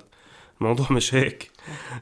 [0.62, 1.50] الموضوع مش هيك.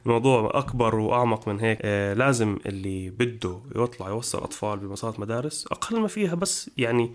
[0.05, 1.79] الموضوع أكبر وأعمق من هيك.
[1.81, 7.13] آه لازم اللي بده يطلع يوصل أطفال بمصارات مدارس أقل ما فيها بس يعني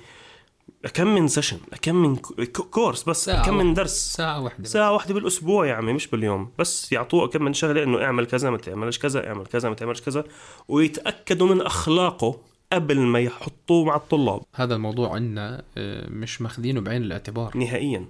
[0.95, 2.17] كم من سيشن كم من
[2.71, 4.13] كورس بس كم من درس.
[4.13, 6.51] ساعة واحدة ساعة واحدة بالأسبوع يا عمي مش باليوم.
[6.59, 10.01] بس يعطوه كم من شغلة إنه اعمل كذا ما تعملش كذا اعمل كذا ما تعملش
[10.01, 10.25] كذا
[10.69, 12.41] ويتأكدوا من أخلاقه
[12.73, 14.43] قبل ما يحطوه مع الطلاب.
[14.55, 17.57] هذا الموضوع عندنا آه، مش ماخذينه بعين الاعتبار.
[17.57, 18.07] نهائيا.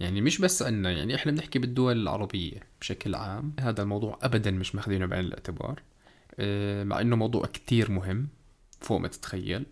[0.00, 4.74] يعني مش بس عنا يعني إحنا بنحكي بالدول العربية بشكل عام هذا الموضوع ابدا مش
[4.74, 5.82] ماخذينه بعين الاعتبار.
[6.38, 8.28] آه، مع إنه موضوع كتير مهم
[8.80, 9.66] فوق ما تتخيل.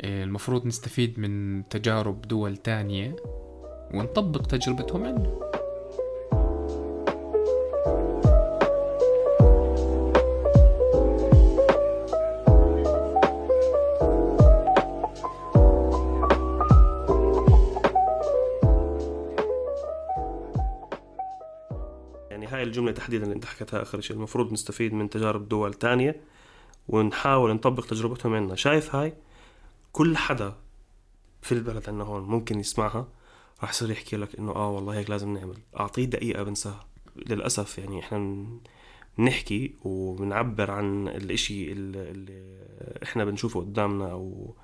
[0.00, 3.16] آه، المفروض نستفيد من تجارب دول تانية
[3.94, 5.53] ونطبق تجربتهم عندنا.
[22.94, 24.16] تحديدا اللي أنت حكيتها آخر شيء.
[24.16, 26.20] المفروض نستفيد من تجارب دول تانية
[26.88, 28.56] ونحاول نطبق تجربتهم عندنا.
[28.56, 29.14] شايف هاي؟
[29.92, 30.54] كل حدا
[31.42, 33.08] في البلد عندنا هون ممكن يسمعها
[33.62, 35.56] راح يصير يحكي لك إنه آه والله هيك لازم نعمل.
[35.80, 36.86] أعطيه دقيقة بنساها.
[37.16, 38.46] للأسف يعني إحنا
[39.18, 42.58] بنحكي وبنعبر عن الإشي اللي, اللي
[43.02, 44.54] إحنا بنشوفه قدامنا أو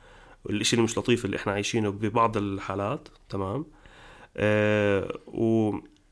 [0.50, 3.66] الإشي اللي مش لطيف اللي إحنا عايشينه ببعض الحالات تمام؟
[4.36, 5.18] آه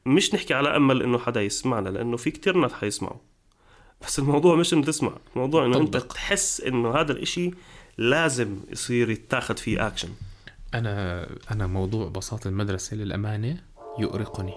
[0.08, 3.18] ومش نحكي على أمل إنه حدا يسمعنا لأنه في كتير ناس حيسمعوا.
[4.06, 7.50] بس الموضوع مش إنه تسمع الموضوع إنه أنت تحس إنه هذا الإشي
[7.98, 10.08] لازم يصير يتاخذ فيه اكشن
[10.74, 13.56] أنا أنا موضوع بساطة المدرسة للأمانة
[13.98, 14.54] يؤرقني.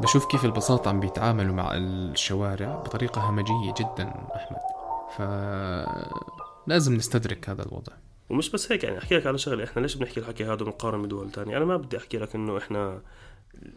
[0.00, 4.60] بشوف كيف البساطة عم بيتعاملوا مع الشوارع بطريقة همجية جدا أحمد.
[6.66, 7.92] فلازم نستدرك هذا الوضع.
[8.30, 9.64] ومش بس هيك يعني أحكي لك على شغلة.
[9.64, 13.02] إحنا ليش بنحكي الحكي هذا ونقارن بدول تانية أنا ما بدي أحكي لك إنه إحنا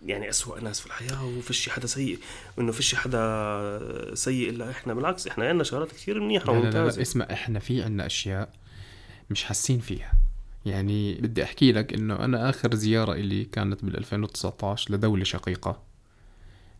[0.06, 2.20] يعني أسوأ ناس في الحياة وفيش حدا سيء
[2.58, 4.94] وإنه فيش حدا سيء إلا إحنا.
[4.94, 8.50] بالعكس إحنا عندنا شغلات كثير منيحة وممتازة لا لا لا اسمع إحنا في عنا أشياء
[9.30, 10.14] مش حاسين فيها.
[10.66, 15.82] يعني بدي أحكي لك إنه أنا آخر زيارة إلي كانت بال 2019 لدولة شقيقة.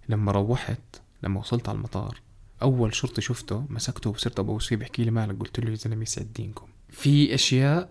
[0.10, 2.22] لما روحت لما وصلت على المطار
[2.62, 6.68] أول شرطي شفته مسكته وصرت أبوسيه بحكي لي مالك قلت له يا زلمة يسعد دينكم
[6.94, 7.90] في أشياء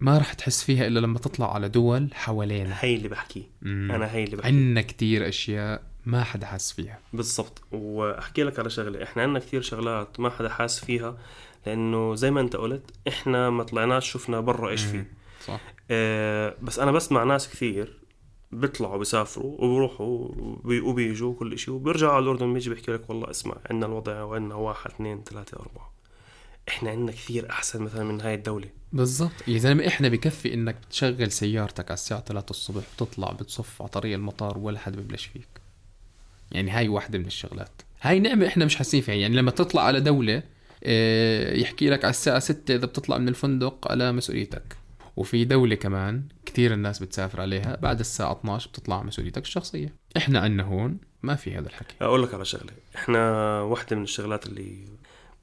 [0.00, 2.76] ما رح تحس فيها إلا لما تطلع على دول حوالينا.
[2.80, 3.92] هي اللي بحكي مم.
[3.92, 6.98] أنا هي اللي بحكي عندنا كثير أشياء ما حدا حاس فيها.
[7.12, 7.62] بالضبط.
[7.72, 9.02] وأحكي لك على شغلة.
[9.02, 11.18] إحنا عندنا كثير شغلات ما حدا حاس فيها
[11.66, 15.04] لأنه زي ما أنت قلت إحنا ما طلعناش شفنا برا إيش في.
[15.46, 15.60] صح.
[15.90, 17.98] آه بس أنا بسمع ناس كثير
[18.52, 20.28] بيطلعوا بيسافروا وبروحوا
[20.64, 24.90] وبيجوا كل شيء وبيرجعوا على الأردن بيجي بيحكي لك والله اسمع عندنا الوضع وعندنا واحد
[24.90, 25.95] اثنين ثلاثة أربعة.
[26.68, 28.68] إحنا عندنا كثير أحسن مثلا من هاي الدولة.
[28.92, 29.48] بالضبط.
[29.48, 34.14] يا زلمة إحنا بكفي إنك تشغل سيارتك على الساعة 3 الصبح وتطلع بتصف على طريق
[34.14, 35.48] المطار ولا حد ببلش فيك.
[36.52, 37.82] يعني هاي واحدة من الشغلات.
[38.02, 39.14] هاي نعمة إحنا مش حاسين فيها.
[39.14, 40.42] يعني لما تطلع على دولة
[40.84, 44.76] آه يحكي لك على الساعة 6 إذا بتطلع من الفندق على مسؤوليتك.
[45.16, 49.94] وفي دولة كمان كثير الناس بتسافر عليها بعد الساعة 12 بتطلع مسؤوليتك الشخصية.
[50.16, 51.94] إحنا عنا هون ما في هذا الحكي.
[52.00, 52.72] أقول لك على شغلة.
[52.96, 54.76] إحنا واحدة من الشغلات اللي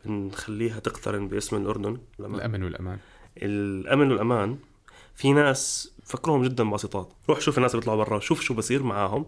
[0.06, 2.98] بنخليها تقترن باسم الأردن لما الأمن والأمان.
[3.38, 4.58] الأمن والأمان
[5.16, 7.10] في ناس فكرهم جدا بسيطات.
[7.30, 9.26] روح شوف الناس اللي بيطلعوا برا شوف شو بصير معاهم.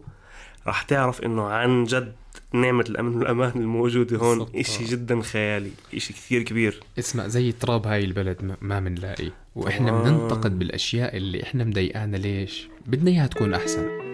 [0.67, 2.15] راح تعرف إنه عن جد
[2.53, 6.83] نعمة الأمن والأمان الموجودة هون إشي جدا خيالي إشي كثير كبير.
[6.99, 10.03] اسمع زي تراب هاي البلد ما بنلاقي وإحنا آه.
[10.03, 12.17] بننتقد بالأشياء اللي إحنا مضايقانا.
[12.17, 14.04] ليش؟ بدنا إياها تكون أحسن.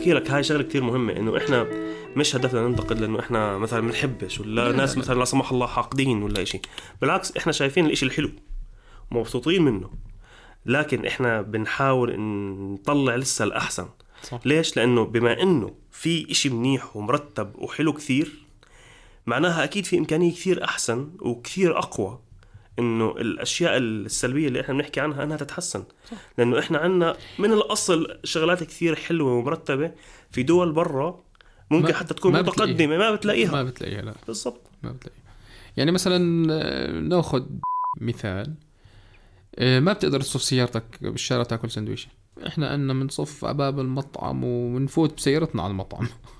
[0.00, 1.66] أحكي لك هاي شغلة كثير مهمة إنه إحنا
[2.16, 6.44] مش هدفنا ننتقد لأنه إحنا مثلا بنحبش ولا ناس مثلا لا سمح الله حاقدين ولا
[6.44, 6.60] شيء
[7.00, 8.30] بالعكس إحنا شايفين الإشي الحلو
[9.10, 9.90] مبسوطين منه.
[10.66, 13.88] لكن إحنا بنحاول نطلع لسه الأحسن.
[14.22, 14.40] صح.
[14.44, 18.32] ليش؟ لأنه بما إنه في إشي منيح ومرتب وحلو كثير
[19.26, 22.18] معناها أكيد في إمكانية كثير أحسن وكثير أقوى.
[22.80, 25.84] إنه الأشياء السلبية اللي إحنا بنحكي عنها إنها تتحسن.
[26.10, 26.16] صح.
[26.38, 29.92] لأنه إحنا عندنا من الأصل شغلات كثير حلوة ومرتبة
[30.30, 31.22] في دول برا
[31.70, 32.98] ممكن ما حتى تكون ما متقدمة بتلاقيها.
[32.98, 33.50] ما بتلاقيها.
[33.52, 34.14] ما بتلاقيها لا.
[34.26, 34.60] بالضبط.
[34.82, 35.22] ما بتلاقيها.
[35.76, 37.42] يعني مثلا آه، نأخذ
[38.00, 38.54] مثال.
[39.58, 42.08] آه، ما بتقدر تصف سيارتك بالشارع تاكل سندويشة.
[42.46, 46.06] إحنا عندنا بنصف على باب المطعم وبنفوت بسيارتنا على المطعم.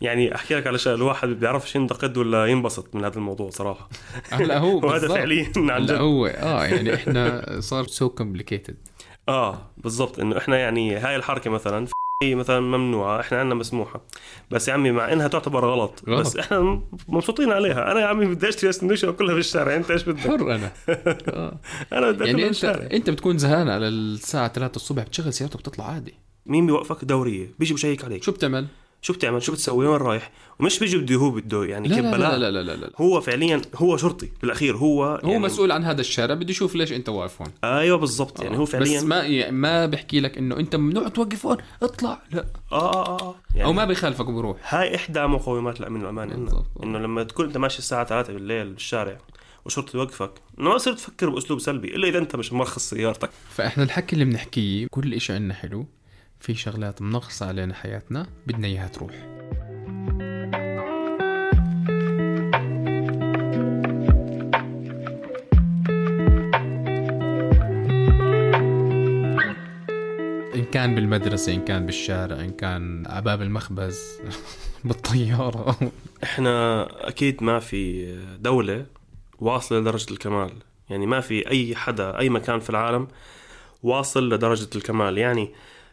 [0.00, 3.88] يعني أحكي لك على شيء الواحد بيعرفش ينتقد ولا ينبسط من هذا الموضوع صراحة؟
[4.30, 5.92] هلا هو وهذا فعليا عن جد.
[5.92, 8.76] هو آه يعني إحنا صار so complicated
[9.28, 11.86] آه بالضبط إنه إحنا يعني هاي الحركة مثلا
[12.22, 14.00] في مثلا ممنوعة إحنا عندنا مسموحة.
[14.50, 16.20] بس يا عمي مع إنها تعتبر غلط, غلط.
[16.20, 17.92] بس إحنا مبسوطين عليها.
[17.92, 20.70] أنا يا عمي بدي أشتري استنوشه كلها في الشارع أنت إيش بدك؟ حر أنا.
[21.28, 21.60] آه.
[21.92, 22.88] أنا بدي يعني أنت الشارع.
[22.92, 26.14] أنت بتكون زهقان على الساعة 3 الصبح بتشغل سيارتك بتطلع عادي.
[26.46, 27.54] مين بيوقفك؟ دورية.
[27.58, 28.22] بيجي بشيك عليك.
[28.22, 28.66] شو بتعمل؟
[29.02, 30.30] شو بتعمل؟ شو بتسوي؟ وين رايح؟
[30.60, 32.90] ومش بيجي بده هو بده يعني لا لا, لا لا لا لا لا.
[32.96, 36.92] هو فعليا هو شرطي بالأخير هو هو يعني مسؤول عن هذا الشارع بده يشوف ليش
[36.92, 37.50] أنت واقف هون.
[37.64, 41.46] أيوه بالضبط يعني هو فعليا بس ما يعني ما بحكي لك إنه أنت ممنوع توقف
[41.46, 42.22] هون اطلع.
[42.32, 42.46] لا.
[42.72, 46.66] آه آه آه يعني أو ما بيخالفك وبروح هاي إحدى مقومات الامن والامان عندنا بالضبط.
[46.82, 49.18] إنه لما تكون أنت ماشي الساعة 3 بالليل بالشارع
[49.64, 50.30] وشرطي يوقفك
[50.60, 53.30] إنه ما تصير تفكر بأسلوب سلبي إلا إذا أنت مش مرخص سيارتك.
[53.50, 55.86] فإحنا الحكي اللي بنحكيه كل إشي عنا حلو.
[56.40, 59.14] في شغلات منغصة علينا حياتنا بدنا إياها تروح.
[70.54, 74.20] إن كان بالمدرسة إن كان بالشارع إن كان على باب المخبز
[74.84, 75.76] بالطيارة.
[76.24, 78.86] إحنا أكيد ما في دولة
[79.38, 80.52] واصلة لدرجة الكمال.
[80.90, 83.08] يعني ما في أي حدا أي مكان في العالم
[83.82, 85.18] واصل لدرجة الكمال.
[85.18, 85.52] يعني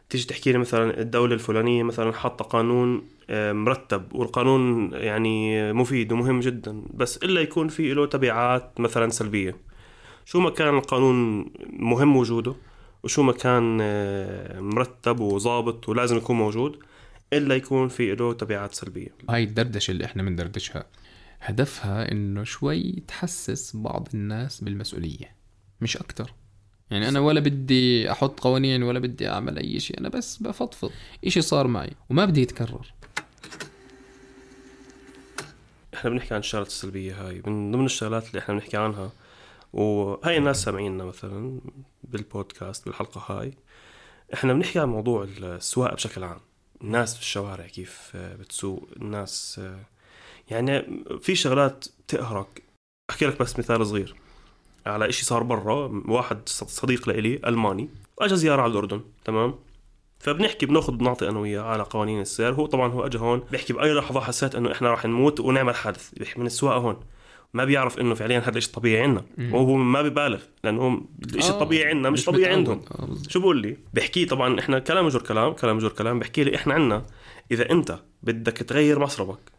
[0.10, 6.40] تيجي تحكي لي مثلا الدولة الفلانية مثلا حاطة قانون آه، مرتب والقانون يعني مفيد ومهم
[6.40, 9.58] جدا بس إلا يكون في له تبعات مثلا سلبية.
[10.26, 12.56] شو ما كان القانون مهم وجوده
[13.04, 16.80] وشو ما كان آه، مرتب وظابط ولازم يكون موجود
[17.34, 19.16] إلا يكون في له تبعات سلبية.
[19.30, 20.86] هاي الدردشة اللي إحنا بندردشها.
[21.42, 25.36] هدفها إنه شوي تحسس بعض الناس بالمسؤولية
[25.82, 26.34] مش أكتر.
[26.92, 30.92] يعني أنا ولا بدي أحط قوانين ولا بدي أعمل أي شيء أنا بس بفضفض.
[31.26, 32.94] إشي صار معي وما بدي يتكرر.
[35.94, 39.12] إحنا بنحكي عن الشغلات السلبية هاي من ضمن الشغلات اللي إحنا بنحكي عنها
[39.74, 41.60] وهاي الناس سامعيننا مثلا
[42.04, 43.54] بالبودكاست بالحلقة هاي
[44.34, 46.40] إحنا بنحكي عن موضوع السواقة بشكل عام.
[46.82, 49.62] الناس في الشوارع كيف بتسوق الناس
[50.52, 52.64] يعني في شغلات تقهرك.
[53.10, 54.16] أحكي لك بس مثال صغير.
[54.86, 59.56] على إشي صار برا واحد صديق لإلي ألماني اجى زيارة على الأردن تمام؟
[60.20, 62.54] فبنحكي بناخذ بنعطي أنا وياه على قوانين السير.
[62.54, 66.10] هو طبعا هو اجى هون بيحكي بأي لحظة حسيت إنه إحنا راح نموت ونعمل حادث.
[66.14, 67.00] بيحكي من السواقة هون.
[67.54, 69.26] ما بيعرف إنه فعليا هذا الشيء طبيعي عندنا.
[69.52, 71.02] وهو ما ببالغ لأنه هو
[71.36, 72.54] الشيء آه، الطبيعي عندنا مش, مش طبيعي.
[72.54, 72.82] عندهم.
[72.92, 73.10] آه،.
[73.30, 76.20] شو بقول لي؟ بحكي طبعا إحنا كلام جور كلام كلام جور كلام.
[76.20, 77.06] بحكي لي إحنا عندنا
[77.52, 79.52] إذا أنت بدك تغير مصربك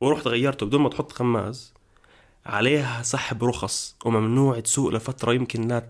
[0.00, 1.74] ورحت غيرته بدون ما تحط خماز
[2.48, 5.82] عليها سحب رخص وممنوع تسوق لفترة يمكن لا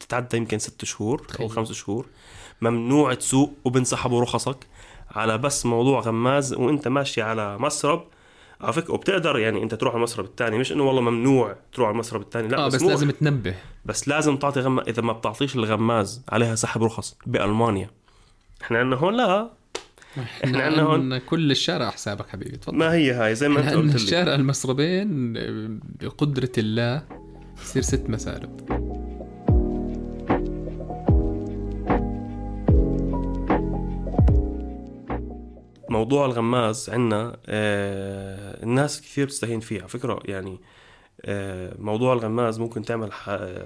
[0.00, 1.48] تتعدى يمكن ست شهور أو.
[1.48, 2.06] خمس شهور.
[2.60, 4.56] ممنوع تسوق وبنسحبوا رخصك
[5.10, 8.04] على بس موضوع غماز وانت ماشي على مسرب
[8.60, 11.94] على فكره وبتقدر يعني انت تروح على المسرب الثاني مش انه والله ممنوع تروح على
[11.94, 12.90] المسرب الثاني لا آه بس مسموح.
[12.92, 13.54] لازم تنبه.
[13.84, 17.90] بس لازم تعطي غم إذا ما بتعطيش الغماز عليها سحب رخص بألمانيا.
[18.62, 19.50] إحنا عندنا هون لا.
[20.44, 22.76] إحنا عندنا هون- كل الشارع حسابك حبيبي تفضل.
[22.76, 23.94] ما هي هاي زي ما أنت قلت لي.
[23.94, 25.32] الشارع المسربين
[26.00, 27.02] بقدرة الله
[27.62, 28.66] يصير ست مسارب.
[35.90, 40.60] موضوع الغماز عندنا آه الناس كثير بتستهين فيه على فكرة يعني
[41.24, 43.12] آه موضوع الغماز ممكن تعمل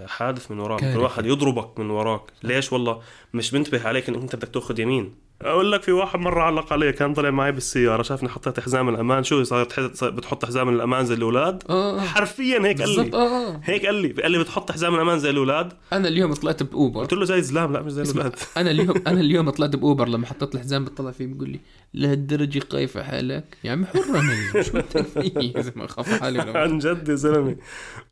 [0.07, 1.03] حادث من وراك ممكن كارثة.
[1.03, 2.21] واحد يضربك من وراك.
[2.43, 3.01] ليش؟ والله
[3.35, 5.15] مش منتبه عليك انك أنت بدك تأخذ يمين.
[5.43, 9.25] أقول لك في واحد مرة علق علي كان طلع معي بالسيارة شافني حطيت حزام الأمان
[9.25, 12.01] شو صار تحط- بتحط حزام الأمان زي الأولاد؟ آه.
[12.01, 13.11] حرفيا هيك قال لي.
[13.17, 13.61] آه.
[13.65, 17.01] هيك قال لي قال لي بتحط حزام الأمان زي الأولاد؟ أنا اليوم طلعت بأوبر.
[17.01, 18.35] قلت له زي الزلام لا مش زي الأولاد.
[18.57, 21.61] أنا اليوم أنا اليوم طلعت بأوبر لما حطيت الحزام بتطلع فيه بيقول لي
[21.95, 26.79] لهالدرجة خايفه حالك؟ يا عمي حر أنا شو أنت فيي إذا ما اخاف حالي عن
[26.79, 27.57] جد يا زلمة.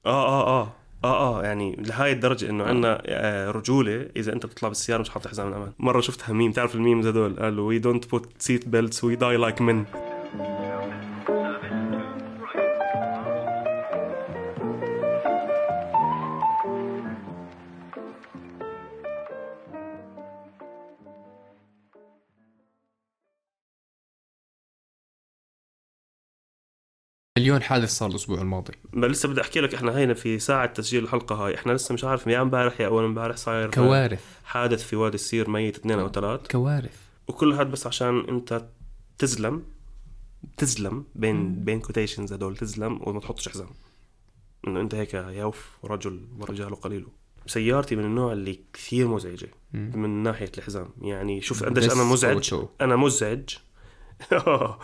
[0.07, 0.73] آه آه آه.
[1.05, 5.29] آه آه يعني لهاي الدرجة إنه عندنا آه رجولة إذا أنت بتطلع بالسيارة مش حاطط
[5.29, 9.17] حزام الامان مرة شفتها ميم تعرف الميم هذول قالوا we don't put seat belts we
[9.17, 9.85] die like men
[27.39, 28.73] مليون حادث صار الأسبوع الماضي.
[28.93, 31.55] ما لسه بدي أحكي لك إحنا هينا في ساعة تسجيل الحلقة هاي.
[31.55, 34.25] إحنا لسه مش عارف يا إمبارح يا أول إمبارح صاير كوارث.
[34.45, 36.41] حادث في وادي السير ميت اثنين أو ثلاث.
[36.51, 36.97] كوارث.
[37.29, 38.67] وكل هذا بس عشان أنت
[39.19, 39.63] تزلم
[40.57, 43.71] تزلم بين بين quotations هدول تزلم وما تحطش حزام.
[44.67, 47.07] إنه أنت هيك يوف رجل والرجال قليل
[47.47, 49.93] سيارتي من النوع اللي كثير مزعجة مم.
[49.95, 50.89] من ناحية الحزام.
[51.03, 52.55] يعني شوف قديش أنا مزعج.
[52.81, 53.49] أنا مزعج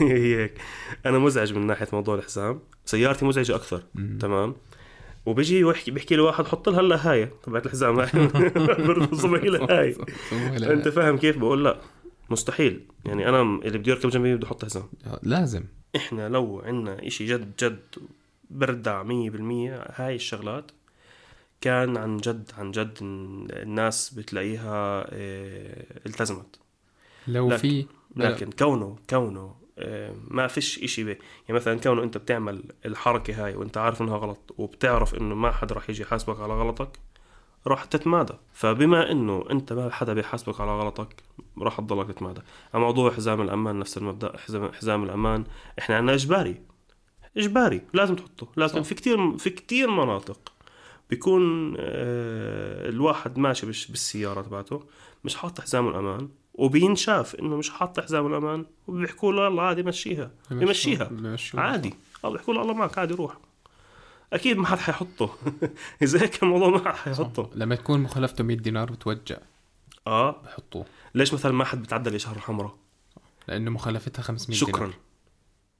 [0.00, 0.58] هيك.
[1.06, 2.60] أنا مزعج من ناحية موضوع الحزام.
[2.84, 3.82] سيارتي مزعجة أكثر.
[4.20, 4.54] تمام.
[5.26, 7.30] وبيجي ويحكي بيحكي لي واحد حط لها هلا هاي.
[7.42, 8.06] تبعت الحزام.
[9.16, 9.96] صبحي لها هاي.
[10.72, 11.80] أنت فاهم كيف؟ بقول لا.
[12.30, 12.86] مستحيل.
[13.04, 14.88] يعني أنا اللي بده يركب جنبي بده يحط حزام.
[15.22, 15.64] لازم.
[15.96, 17.80] إحنا لو عندنا إشي جد جد
[18.50, 20.70] بردع مية بالمية هاي الشغلات
[21.60, 26.58] كان عن جد عن جد الناس بتلاقيها آه التزمت.
[27.28, 31.10] لو لكن- في لكن كونه كونه آه ما فيش إشي بي.
[31.10, 31.20] يعني
[31.60, 35.90] مثلا كونه أنت بتعمل الحركة هاي وأنت عارف إنها غلط وبتعرف إنه ما حدا راح
[35.90, 36.98] يجي يحاسبك على غلطك
[37.66, 38.32] راح تتمادى.
[38.52, 41.22] فبما إنه أنت ما حدا بيحاسبك على غلطك
[41.58, 42.40] راح تضلك تتمادى.
[42.74, 45.44] موضوع حزام الأمان نفس المبدأ حزام, حزام الأمان
[45.78, 46.56] إحنا عندنا إجباري.
[47.36, 47.80] إجباري.
[47.94, 48.48] لازم تحطه.
[48.56, 48.88] لكن صح.
[48.88, 50.52] في كتير في كتير مناطق
[51.10, 54.82] بيكون آه، الواحد ماشي بالسيارة تبعته.
[55.26, 60.30] مش حاطط حزام الأمان وبينشاف إنه مش حاطط حزام الأمان وبيحكوا له يلا عادي مشيها
[60.50, 61.10] بيمشوها.
[61.62, 61.94] عادي.
[62.24, 63.36] آه بيحكوا له الله معك عادي روح
[64.32, 65.30] أكيد ما حد حيحطه.
[66.02, 67.50] إذا هيك الموضوع ما حد حيحطه.
[67.54, 69.36] لما تكون مخالفته 100 دينار بتوجع.
[70.06, 70.42] آه.
[70.44, 72.74] بحطوه ليش مثلا ما حد بتعدى الاشاره الحمراء
[73.48, 74.72] لأنه مخالفتها 500 شكرا.
[74.84, 74.94] دينار.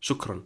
[0.00, 0.42] شكرا.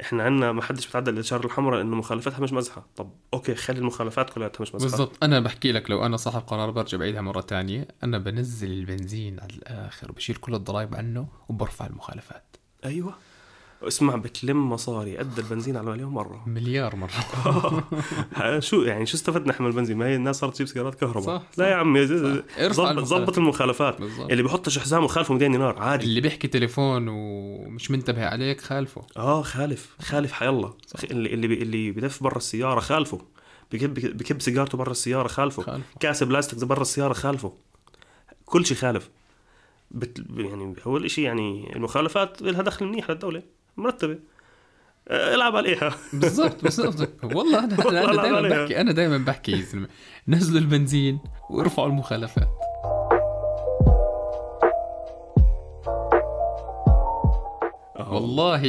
[0.00, 2.86] إحنا عندنا ما حدش بتعدى الاشاره الحمراء لأنه مخالفتها مش مزحة.
[2.96, 4.90] طب أوكي خلي المخالفات كلها مش مزحة.
[4.90, 5.24] بالضبط.
[5.24, 9.52] أنا بحكي لك لو أنا صاحب قرار برجع بعيدها مرة تانية أنا بنزل البنزين على
[9.52, 12.56] الآخر وبشيل كل الضرائب عنه وبرفع المخالفات.
[12.84, 13.14] أيوه.
[13.88, 15.16] اسمع بتلم مصاري.
[15.16, 16.42] قد البنزين على مليون مرة.
[16.56, 17.10] مليار مرة.
[18.60, 21.38] شو يعني شو استفدنا إحنا من البنزين؟ ما هي الناس صارت تجيب سيارات كهرباء.
[21.38, 24.00] صح، لا يا عمي ظبط ظبط المخالفات.
[24.00, 24.30] بالضبط.
[24.30, 26.04] اللي بيحطش حزام وخالفه 200 دينار عادي.
[26.04, 29.02] اللي بيحكي تليفون ومش منتبه عليك خالفه.
[29.16, 29.96] آه خالف.
[30.00, 30.74] خالف حيالله.
[31.10, 33.18] اللي اللي اللي بدف برا السيارة خالفه.
[33.72, 35.62] بكب بكب سيجارته برا السيارة خالفه.
[35.62, 35.86] خالفه.
[36.00, 37.52] كاس بلاستيك برا السيارة خالفه.
[38.44, 39.10] كل شيء خالف.
[39.90, 40.24] بت...
[40.36, 43.42] يعني هو الاشي يعني المخالفات لها دخل منيح للدولة.
[43.76, 44.18] مرتبة.
[45.08, 45.94] آه، العب عليها.
[46.12, 48.48] بالضبط بالضبط والله أنا والله أنا دائما.
[48.62, 49.88] بحكي أنا دائما بحكي يا زلمة.
[50.28, 51.18] نزلوا البنزين
[51.50, 52.48] وارفعوا المخالفات.
[58.10, 58.64] والله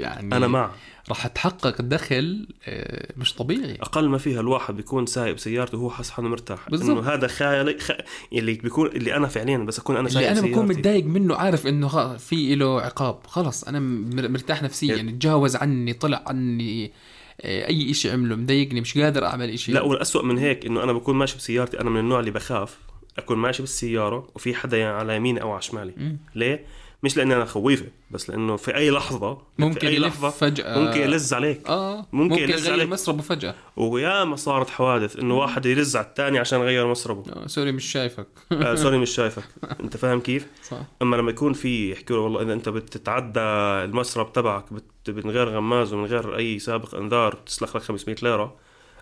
[0.00, 0.70] يعني أنا مع
[1.08, 3.74] راح تحقق دخل آه، مش طبيعي.
[3.74, 6.70] أقل ما فيها الواحد بيكون سايق سيارته وهو حاسس حاله مرتاح.
[6.70, 6.90] بالضبط.
[6.98, 7.90] انه هذا خيالي خ...
[8.32, 10.66] اللي بيكون اللي أنا فعليا بس أكون أنا سايق اللي أنا بكون.
[10.66, 13.18] متضايق منه عارف إنه في له عقاب.
[13.26, 16.92] خلص أنا مر- مرتاح نفسيا يعني- يعني تجاوز عني طلع عني
[17.40, 19.72] آه، أي إشي عمله مضايقني مش قادر أعمل إشي.
[19.72, 22.78] لا والأسوأ من هيك إنه أنا بكون ماشي بسيارتي أنا من النوع اللي بخاف
[23.18, 26.16] أكون ماشي بالسيارة وفي حدا يعني على يميني أو على شمالي.
[26.34, 26.64] ليه؟
[27.04, 30.78] مش لأني أنا خويفة بس لأنه في أي لحظة ممكن في اي لحظة فجأة.
[30.78, 31.68] ممكن يلز عليك.
[31.68, 32.06] آه.
[32.12, 32.88] ممكن ممكن, يلز عليك.
[32.88, 33.54] مسربه فجأة.
[33.76, 38.26] وياما صارت حوادث إنه واحد يلز على الثاني عشان يغير مسربه آه sorry مش شايفك.
[38.52, 39.44] آه sorry مش شايفك.
[39.80, 40.78] أنت فاهم كيف؟ صح.
[41.02, 45.48] أما لما يكون في يحكوا له والله إذا أنت بتتعدى المسرب تبعك بت- من غير
[45.48, 48.54] غماز ومن غير أي سابق أنذار بتسلخ لك 500 ليرة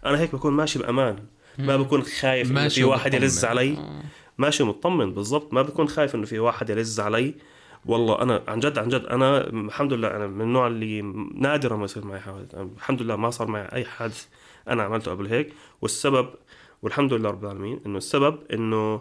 [0.07, 1.17] أنا هيك بكون ماشي بأمان.
[1.59, 3.15] ما بكون خايف إنه في واحد.
[3.15, 3.73] يلز علي.
[3.77, 4.03] آه.
[4.39, 5.53] ماشي مطمن بالضبط.
[5.55, 7.35] ما بكون خايف إنه في واحد يلز علي.
[7.87, 11.03] والله أنا عن جد عن جد أنا الحمد لله أنا من النوع اللي
[11.35, 12.55] نادرا ما يصير معي حوادث.
[12.55, 14.27] الحمد لله ما صار معي أي حادث
[14.69, 15.53] أنا عملته قبل هيك.
[15.83, 16.29] والسبب
[16.83, 19.01] والحمد لله رب العالمين إنه السبب إنه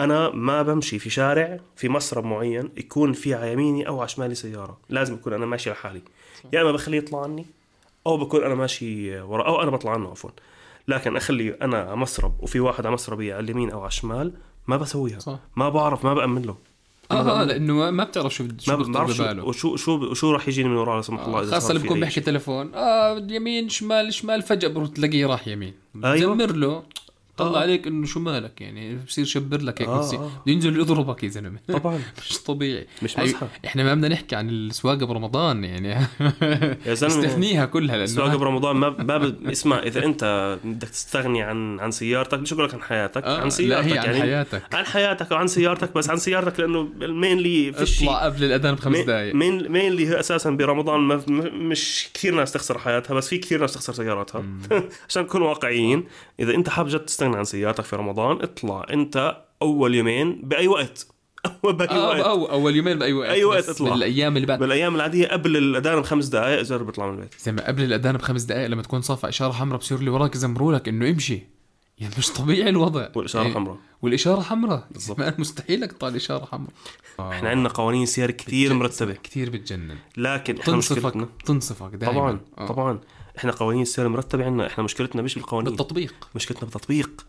[0.00, 4.34] أنا ما بمشي في شارع في مسرب معين يكون في على يميني أو على شمالي
[4.34, 4.78] سيارة.
[4.88, 6.02] لازم يكون أنا ماشي لحالي.
[6.52, 7.46] يا إما بخليه يطلع عني
[8.06, 10.30] أو بكون أنا ماشي ورا أو أنا بطلع عنه عفوا.
[10.88, 14.32] لكن أخلي أنا على مسرب وفي واحد على مسربي على اليمين أو على الشمال
[14.66, 15.18] ما بسويها.
[15.18, 15.38] صح.
[15.56, 16.56] ما بعرف ما بأمن له.
[17.12, 18.88] آه, آه لأنه ما- بتعرف شو ما بعرف
[19.20, 21.84] بخطر شو وشو شو شو راح يجيني من وراه لا سمح الله إذا لما في
[21.86, 22.22] بكون بيحكي شيء.
[22.24, 26.34] تليفون آه يمين شمال شمال فجأة بروح تلاقيه راح يمين أيوة.
[26.46, 26.82] له
[27.36, 27.62] طلع آه.
[27.62, 30.16] عليك إنه شو مالك يعني؟ بصير يشبر لك هيك آه، آه.
[30.16, 31.58] بده ينزل يضربك يا زلمة.
[31.78, 32.00] طبعا.
[32.30, 32.86] مش طبيعي.
[33.02, 33.48] مش هي- مزحة.
[33.66, 35.88] إحنا ما بدنا نحكي عن السواقة برمضان يعني.
[36.86, 41.42] يا زلمة استثنيها كلها لأنه السواقة برمضان ما ما ب- اسمع إذا أنت بدك تستغني
[41.42, 44.20] عن عن سيارتك ليش أقول لك عن حياتك آه عن لا سيارتك هي عن يعني.
[44.20, 44.74] حياتك.
[44.74, 48.98] عن حياتك وعن سيارتك بس عن سيارتك لأنه ال mainly فيش اطلع قبل الأذان بخمس
[48.98, 51.22] دقائق مين مين اللي هي أساسا برمضان ما
[51.52, 54.44] مش كثير ناس تخسر حياتها بس في كثير ناس تخسر سياراتها.
[55.08, 56.04] عشان نكون واقعيين
[56.40, 61.06] إذا أنت حابب جد تستغني عن سيارتك في رمضان اطلع انت أول يومين بأي وقت.
[61.64, 62.20] بأي آه وقت.
[62.20, 63.28] أو أول يومين بأي وقت.
[63.30, 63.90] أي وقت اطلع.
[63.90, 64.58] بالأيام اللي بعد.
[64.58, 67.34] بالأيام العادية قبل الأذان بخمس دقائق جرب اطلع من البيت.
[67.40, 70.72] زي ما قبل الأذان بخمس دقائق لما تكون صافى إشارة حمراء بصير اللي وراك يزمروا
[70.72, 71.42] لك إنه امشي
[71.98, 73.08] يعني مش طبيعي الوضع.
[73.14, 73.76] والإشارة يعني حمراء.
[74.02, 74.86] والإشارة حمراء.
[74.90, 75.38] بالضبط.
[75.40, 76.72] مستحيل أقطع الإشارة حمراء.
[77.32, 79.12] إحنا عندنا قوانين سير كثير مرتبة.
[79.12, 79.96] كثير بتجنن.
[80.16, 82.66] لكن تنصفك تنصفك دائما طبعا آه.
[82.66, 83.00] طبعا.
[83.38, 85.70] إحنا قوانين السير مرتبه عندنا إحنا مشكلتنا مش بالقوانين.
[85.70, 86.14] بالتطبيق.
[86.34, 87.26] مشكلتنا بتطبيق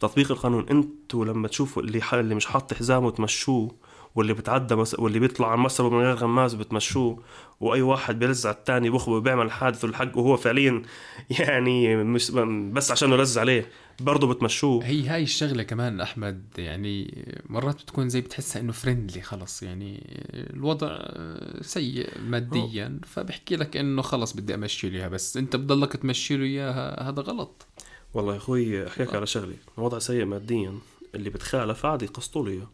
[0.00, 0.68] تطبيق القانون.
[0.68, 2.14] أنتوا لما تشوفوا اللي ح...
[2.14, 3.74] اللي مش حاط حزامه تمشوه
[4.14, 4.94] واللي بتعدى مس...
[4.98, 7.22] واللي بيطلع على المسرح من غير غماز بتمشوه
[7.60, 10.82] وأي واحد بيلزع الثاني بخبه بيعمل حادث والحق وهو فعليا
[11.40, 12.30] يعني مش
[12.72, 13.68] بس عشان يلزع عليه
[14.00, 14.84] برضه بتمشوه.
[14.84, 20.98] هي هاي الشغلة كمان أحمد يعني مرات بتكون زي بتحسها إنه فريندلي خلص يعني الوضع
[21.64, 26.44] سيء ماديا فبحكي لك إنه خلص بدي أمشي له إياها بس أنت بضلك تمشي له
[26.44, 27.66] إياها هذا غلط.
[28.14, 29.56] والله يا أخوي أحكيك على شغلة.
[29.78, 30.78] الوضع سيء ماديا
[31.14, 32.70] اللي بتخالف عادي قسطوا له إياه.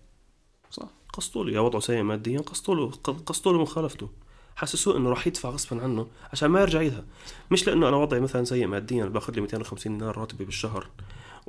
[0.71, 0.89] صح.
[1.13, 2.91] قسطوا له وضعه سيء ماديا قسطوا له
[3.27, 4.11] قسطوا له مخالفته.
[4.57, 7.05] حسسوه إنه راح يدفع غصبا عنه عشان ما يرجع يدها.
[7.51, 10.89] مش لأنه أنا وضعي مثلا سيء ماديا باخذ لي 250 دينار راتبي بالشهر.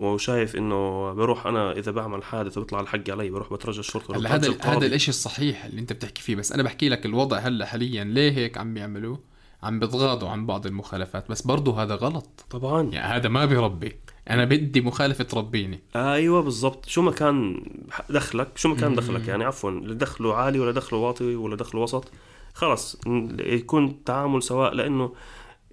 [0.02, 4.58] وشايف إنه بروح أنا إذا بعمل حادث وبيطلع الحق علي بروح بترجى الشرطة هلا هذا
[4.62, 8.32] هذا الشيء الصحيح اللي أنت بتحكي فيه بس أنا بحكي لك الوضع هلا حاليا ليه
[8.32, 9.18] هيك عم بيعملوا
[9.64, 12.46] عم بيتغاضوا عن بعض المخالفات بس برضه هذا غلط.
[12.50, 12.84] طبعا.
[12.84, 13.96] يعني هذا ما بيربي.
[14.30, 16.86] أنا بدي مخالفة تربيني أيوه بالضبط.
[16.86, 17.64] شو ما كان
[18.10, 22.12] دخلك شو ما كان دخلك يعني عفوا دخله عالي ولا دخله واطي ولا دخله وسط
[22.54, 22.98] خلص
[23.40, 25.14] يكون تعامل سواء لأنه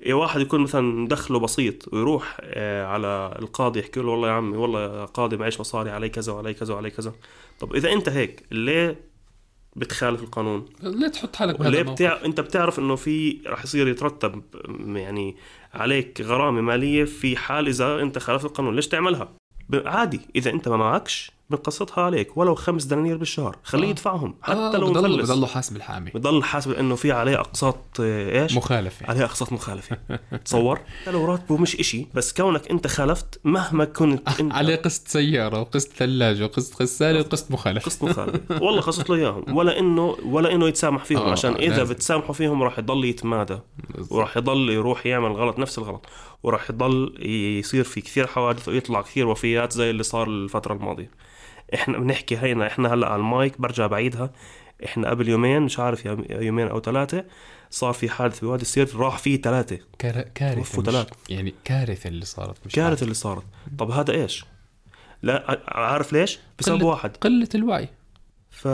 [0.07, 4.80] واحد يكون مثلا دخله بسيط ويروح آه، على القاضي يحكي له والله يا عمي والله
[4.80, 7.12] يا قاضي معيش مصاري علي كذا وعلي كذا وعلي كذا.
[7.61, 9.01] طب إذا أنت هيك ليه
[9.76, 12.24] بتخالف القانون؟ ليه تحط حالك بهذا ليه بتع...
[12.24, 14.42] أنت بتعرف إنه في رح يصير يترتب
[14.96, 15.36] يعني
[15.74, 19.32] عليك غرامة مالية في حال إذا أنت خالفت القانون ليش تعملها؟
[19.74, 23.57] عادي إذا أنت ما معكش بنقسطها عليك ولو خمس دنانير بالشهر.
[23.62, 23.90] خليه آه.
[23.90, 26.11] يدفعهم حتى آه لو بضل بضله حاسب الحامي.
[26.11, 29.07] بضل حاسب إنه في عليه أقساط آه، إيش؟ مخالفة.
[29.07, 29.99] عليه أقساط مخالفة.
[30.44, 35.61] تصور؟ لو راتبه مش إشي بس كونك أنت خالفت مهما كنت انت عليه قسط سيارة
[35.61, 37.86] وقسط ثلاجة وقسط غسالة وقسط مخالفة.
[37.86, 38.62] قسط مخالفة.
[38.62, 39.57] والله قسط له إياهم.
[39.57, 41.94] ولا انه ولا إنه يتسامح فيهم آه عشان إذا لازم.
[41.94, 43.59] بتسامحوا فيهم راح يضل يتمادى.
[44.11, 46.07] وراح يضل يروح يعمل غلط نفس الغلط.
[46.42, 47.14] وراح يضل
[47.59, 51.11] يصير في كثير حوادث ويطلع كثير وفيات زي اللي صار الفترة الماضية.
[51.74, 54.30] إحنا بنحكي هينا إحنا هلأ على المايك برجع بعيدها.
[54.84, 57.24] إحنا قبل يومين مش عارف يومين أو ثلاثة
[57.70, 62.72] صار في حادث بوادي السير راح فيه ثلاثة كارثة ثلاثة يعني كارثة اللي صارت مش
[62.72, 63.42] كارثة اللي صارت.
[63.78, 64.44] طب هذا إيش؟
[65.22, 67.16] لا عارف ليش؟ بسبب واحد.
[67.16, 67.88] قلة الوعي.
[68.50, 68.64] ف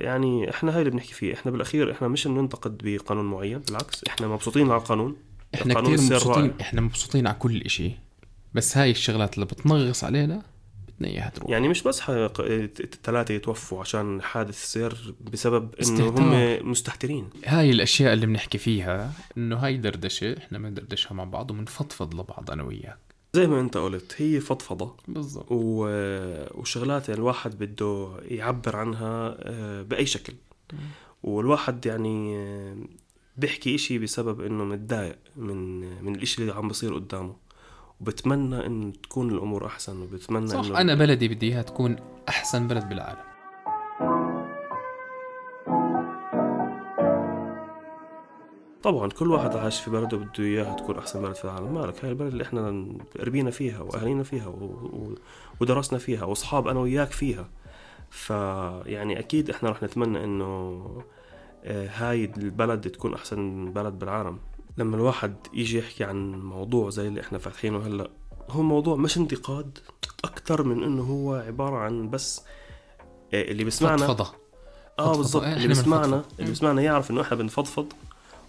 [0.00, 1.34] يعني إحنا هاي اللي بنحكي فيه.
[1.34, 5.16] إحنا بالأخير إحنا مش ننتقد بقانون معين بالعكس إحنا مبسوطين على القانون.
[5.54, 7.94] إحنا كثير مبسوطين إحنا مبسوطين على كل شيء
[8.54, 10.42] بس هاي الشغلات اللي بتنغص علينا
[10.98, 17.30] بدنا اياها تروح يعني مش بس الثلاثة يتوفوا عشان حادث سير بسبب إنه هم مستهترين.
[17.46, 22.62] هاي الأشياء اللي بنحكي فيها إنه هاي دردشة إحنا بندردشها مع بعض وبنفضفض لبعض أنا
[22.62, 22.98] وياك.
[23.34, 24.96] زي ما أنت قلت هي فضفضة.
[25.08, 25.46] بالضبط.
[25.50, 25.86] و...
[26.60, 30.32] وشغلات يعني الواحد بده يعبر عنها آه، بأي شكل.
[31.22, 32.76] والواحد يعني آه،
[33.36, 37.36] بيحكي إشي بسبب إنه متضايق من من الإشي اللي عم بصير قدامه.
[38.00, 41.96] وبتمنى إن تكون الأمور أحسن وبتمنى صح إنه أنا بلدي بدي إياها تكون
[42.28, 43.34] أحسن بلد بالعالم.
[48.82, 51.74] طبعا كل واحد عايش في بلده بده إياها تكون أحسن بلد في العالم.
[51.74, 52.84] مالك؟ هاي البلد اللي إحنا
[53.20, 55.14] ربينا فيها وأهالينا فيها و...
[55.60, 57.48] ودرسنا فيها وأصحاب أنا وياك فيها.
[58.10, 60.44] فيعني أكيد إحنا رح نتمنى إنه
[61.64, 64.38] آه، هاي البلد تكون أحسن بلد بالعالم.
[64.78, 68.10] لما الواحد يجي يحكي عن موضوع زي اللي إحنا فاتحينه هلأ
[68.50, 69.78] هو موضوع مش انتقاد
[70.24, 72.42] أكثر من إنه هو عبارة عن بس
[73.34, 74.34] آه، اللي بيسمعنا فضفضة.
[74.98, 75.42] آه بالضبط.
[75.42, 77.92] اللي بيسمعنا اللي بيسمعنا يعرف إنه إحنا بنفضفض.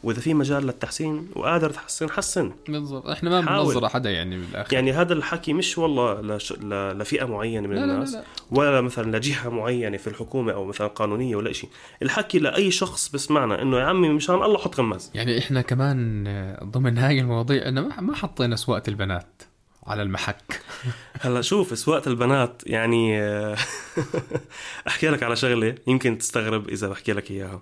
[0.05, 2.51] وإذا في مجال للتحسين وقادر تحسن حسن.
[2.67, 3.07] بالضبط.
[3.07, 6.51] إحنا ما بننظر حدا يعني بالاخر يعني هذا الحكي مش والله لش...
[6.51, 6.97] ل...
[6.97, 8.25] لفئة معينة من لا الناس لا لا.
[8.51, 11.69] ولا مثلا لجهة معينة في الحكومة أو مثلا قانونية ولا شيء
[12.01, 16.23] الحكي لأي شخص بسمعنا إنه يا عمي مشان الله حط غماز يعني إحنا كمان
[16.63, 19.43] ضمن هاي المواضيع إنه ما حطينا سواقة البنات
[19.87, 20.61] على المحك.
[21.21, 23.21] هلأ شوف سواقة البنات يعني
[24.87, 27.61] أحكي لك على شغلة يمكن تستغرب إذا بحكي لك إياها.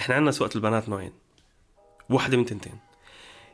[0.00, 1.12] إحنا عندنا سواقة البنات نوعين.
[2.10, 2.72] واحدة من تنتين.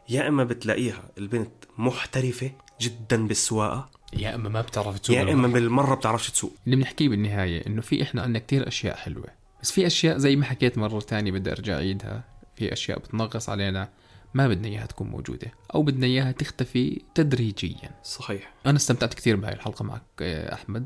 [0.09, 2.51] يا إما بتلاقيها البنت محترفة
[2.81, 6.53] جدا بالسواقة يا إما ما بتعرف تسوق يا إما بالمرة بتعرفش تسوق.
[6.65, 9.27] اللي بنحكيه بالنهاية إنه في إحنا عندنا كتير أشياء حلوة.
[9.63, 12.25] بس في أشياء زي ما حكيت مرة تانية بدي أرجع أعيدها.
[12.57, 13.89] في أشياء بتنغص علينا
[14.35, 15.53] ما بدنا إياها تكون موجودة.
[15.75, 17.91] أو بدنا إياها تختفي تدريجيا.
[18.05, 18.53] صحيح.
[18.67, 20.85] أنا استمتعت كثير بهاي الحلقة معك أحمد.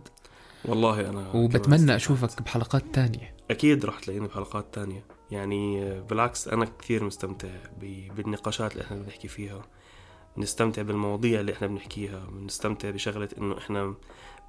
[0.65, 3.35] والله أنا وبتمنى أشوفك بحلقات تانية.
[3.51, 5.05] أكيد رح تلاقيني بحلقات تانية.
[5.31, 7.49] يعني بالعكس أنا كثير مستمتع
[8.17, 9.63] بالنقاشات اللي إحنا بنحكي فيها.
[10.37, 12.27] بنستمتع بالمواضيع اللي إحنا بنحكيها.
[12.31, 13.95] بنستمتع بشغلة إنه إحنا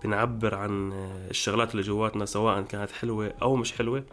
[0.04, 0.92] بنعبر عن
[1.30, 4.04] الشغلات اللي جواتنا سواء كانت حلوة أو مش حلوة.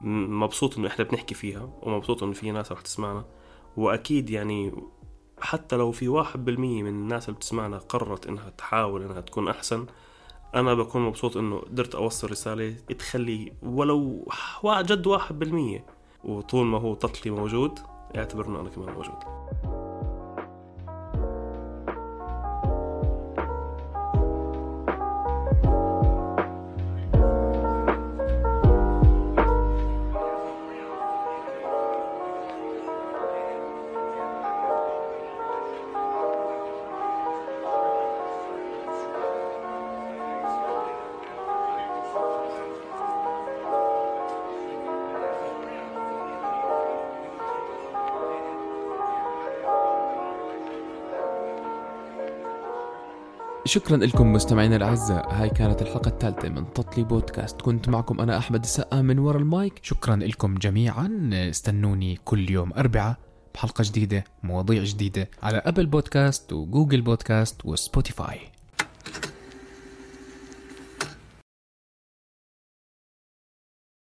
[0.00, 3.24] مبسوط إنه إحنا بنحكي فيها ومبسوط إنه في ناس رح تسمعنا.
[3.76, 4.72] وأكيد يعني
[5.40, 9.86] حتى لو في واحد بالمية من الناس اللي بتسمعنا قررت إنها تحاول إنها تكون أحسن
[10.54, 14.28] أنا بكون مبسوط إنه قدرت أوصل رسالة تخلي ولو
[14.66, 15.97] جد واحد بالمية
[16.28, 17.78] وطول ما هو تطلي موجود
[18.16, 19.16] اعتبر انه أنا كمان موجود.
[53.68, 55.34] شكرا لكم مستمعينا الأعزاء.
[55.34, 57.60] هاي كانت الحلقة الثالثة من تطلي بودكاست.
[57.60, 59.80] كنت معكم أنا أحمد السقا من ورا المايك.
[59.82, 61.30] شكرا لكم جميعا.
[61.32, 63.16] استنوني كل يوم اربعاء
[63.54, 68.40] بحلقة جديدة مواضيع جديدة على Apple Podcasts و Google Podcasts و Spotify.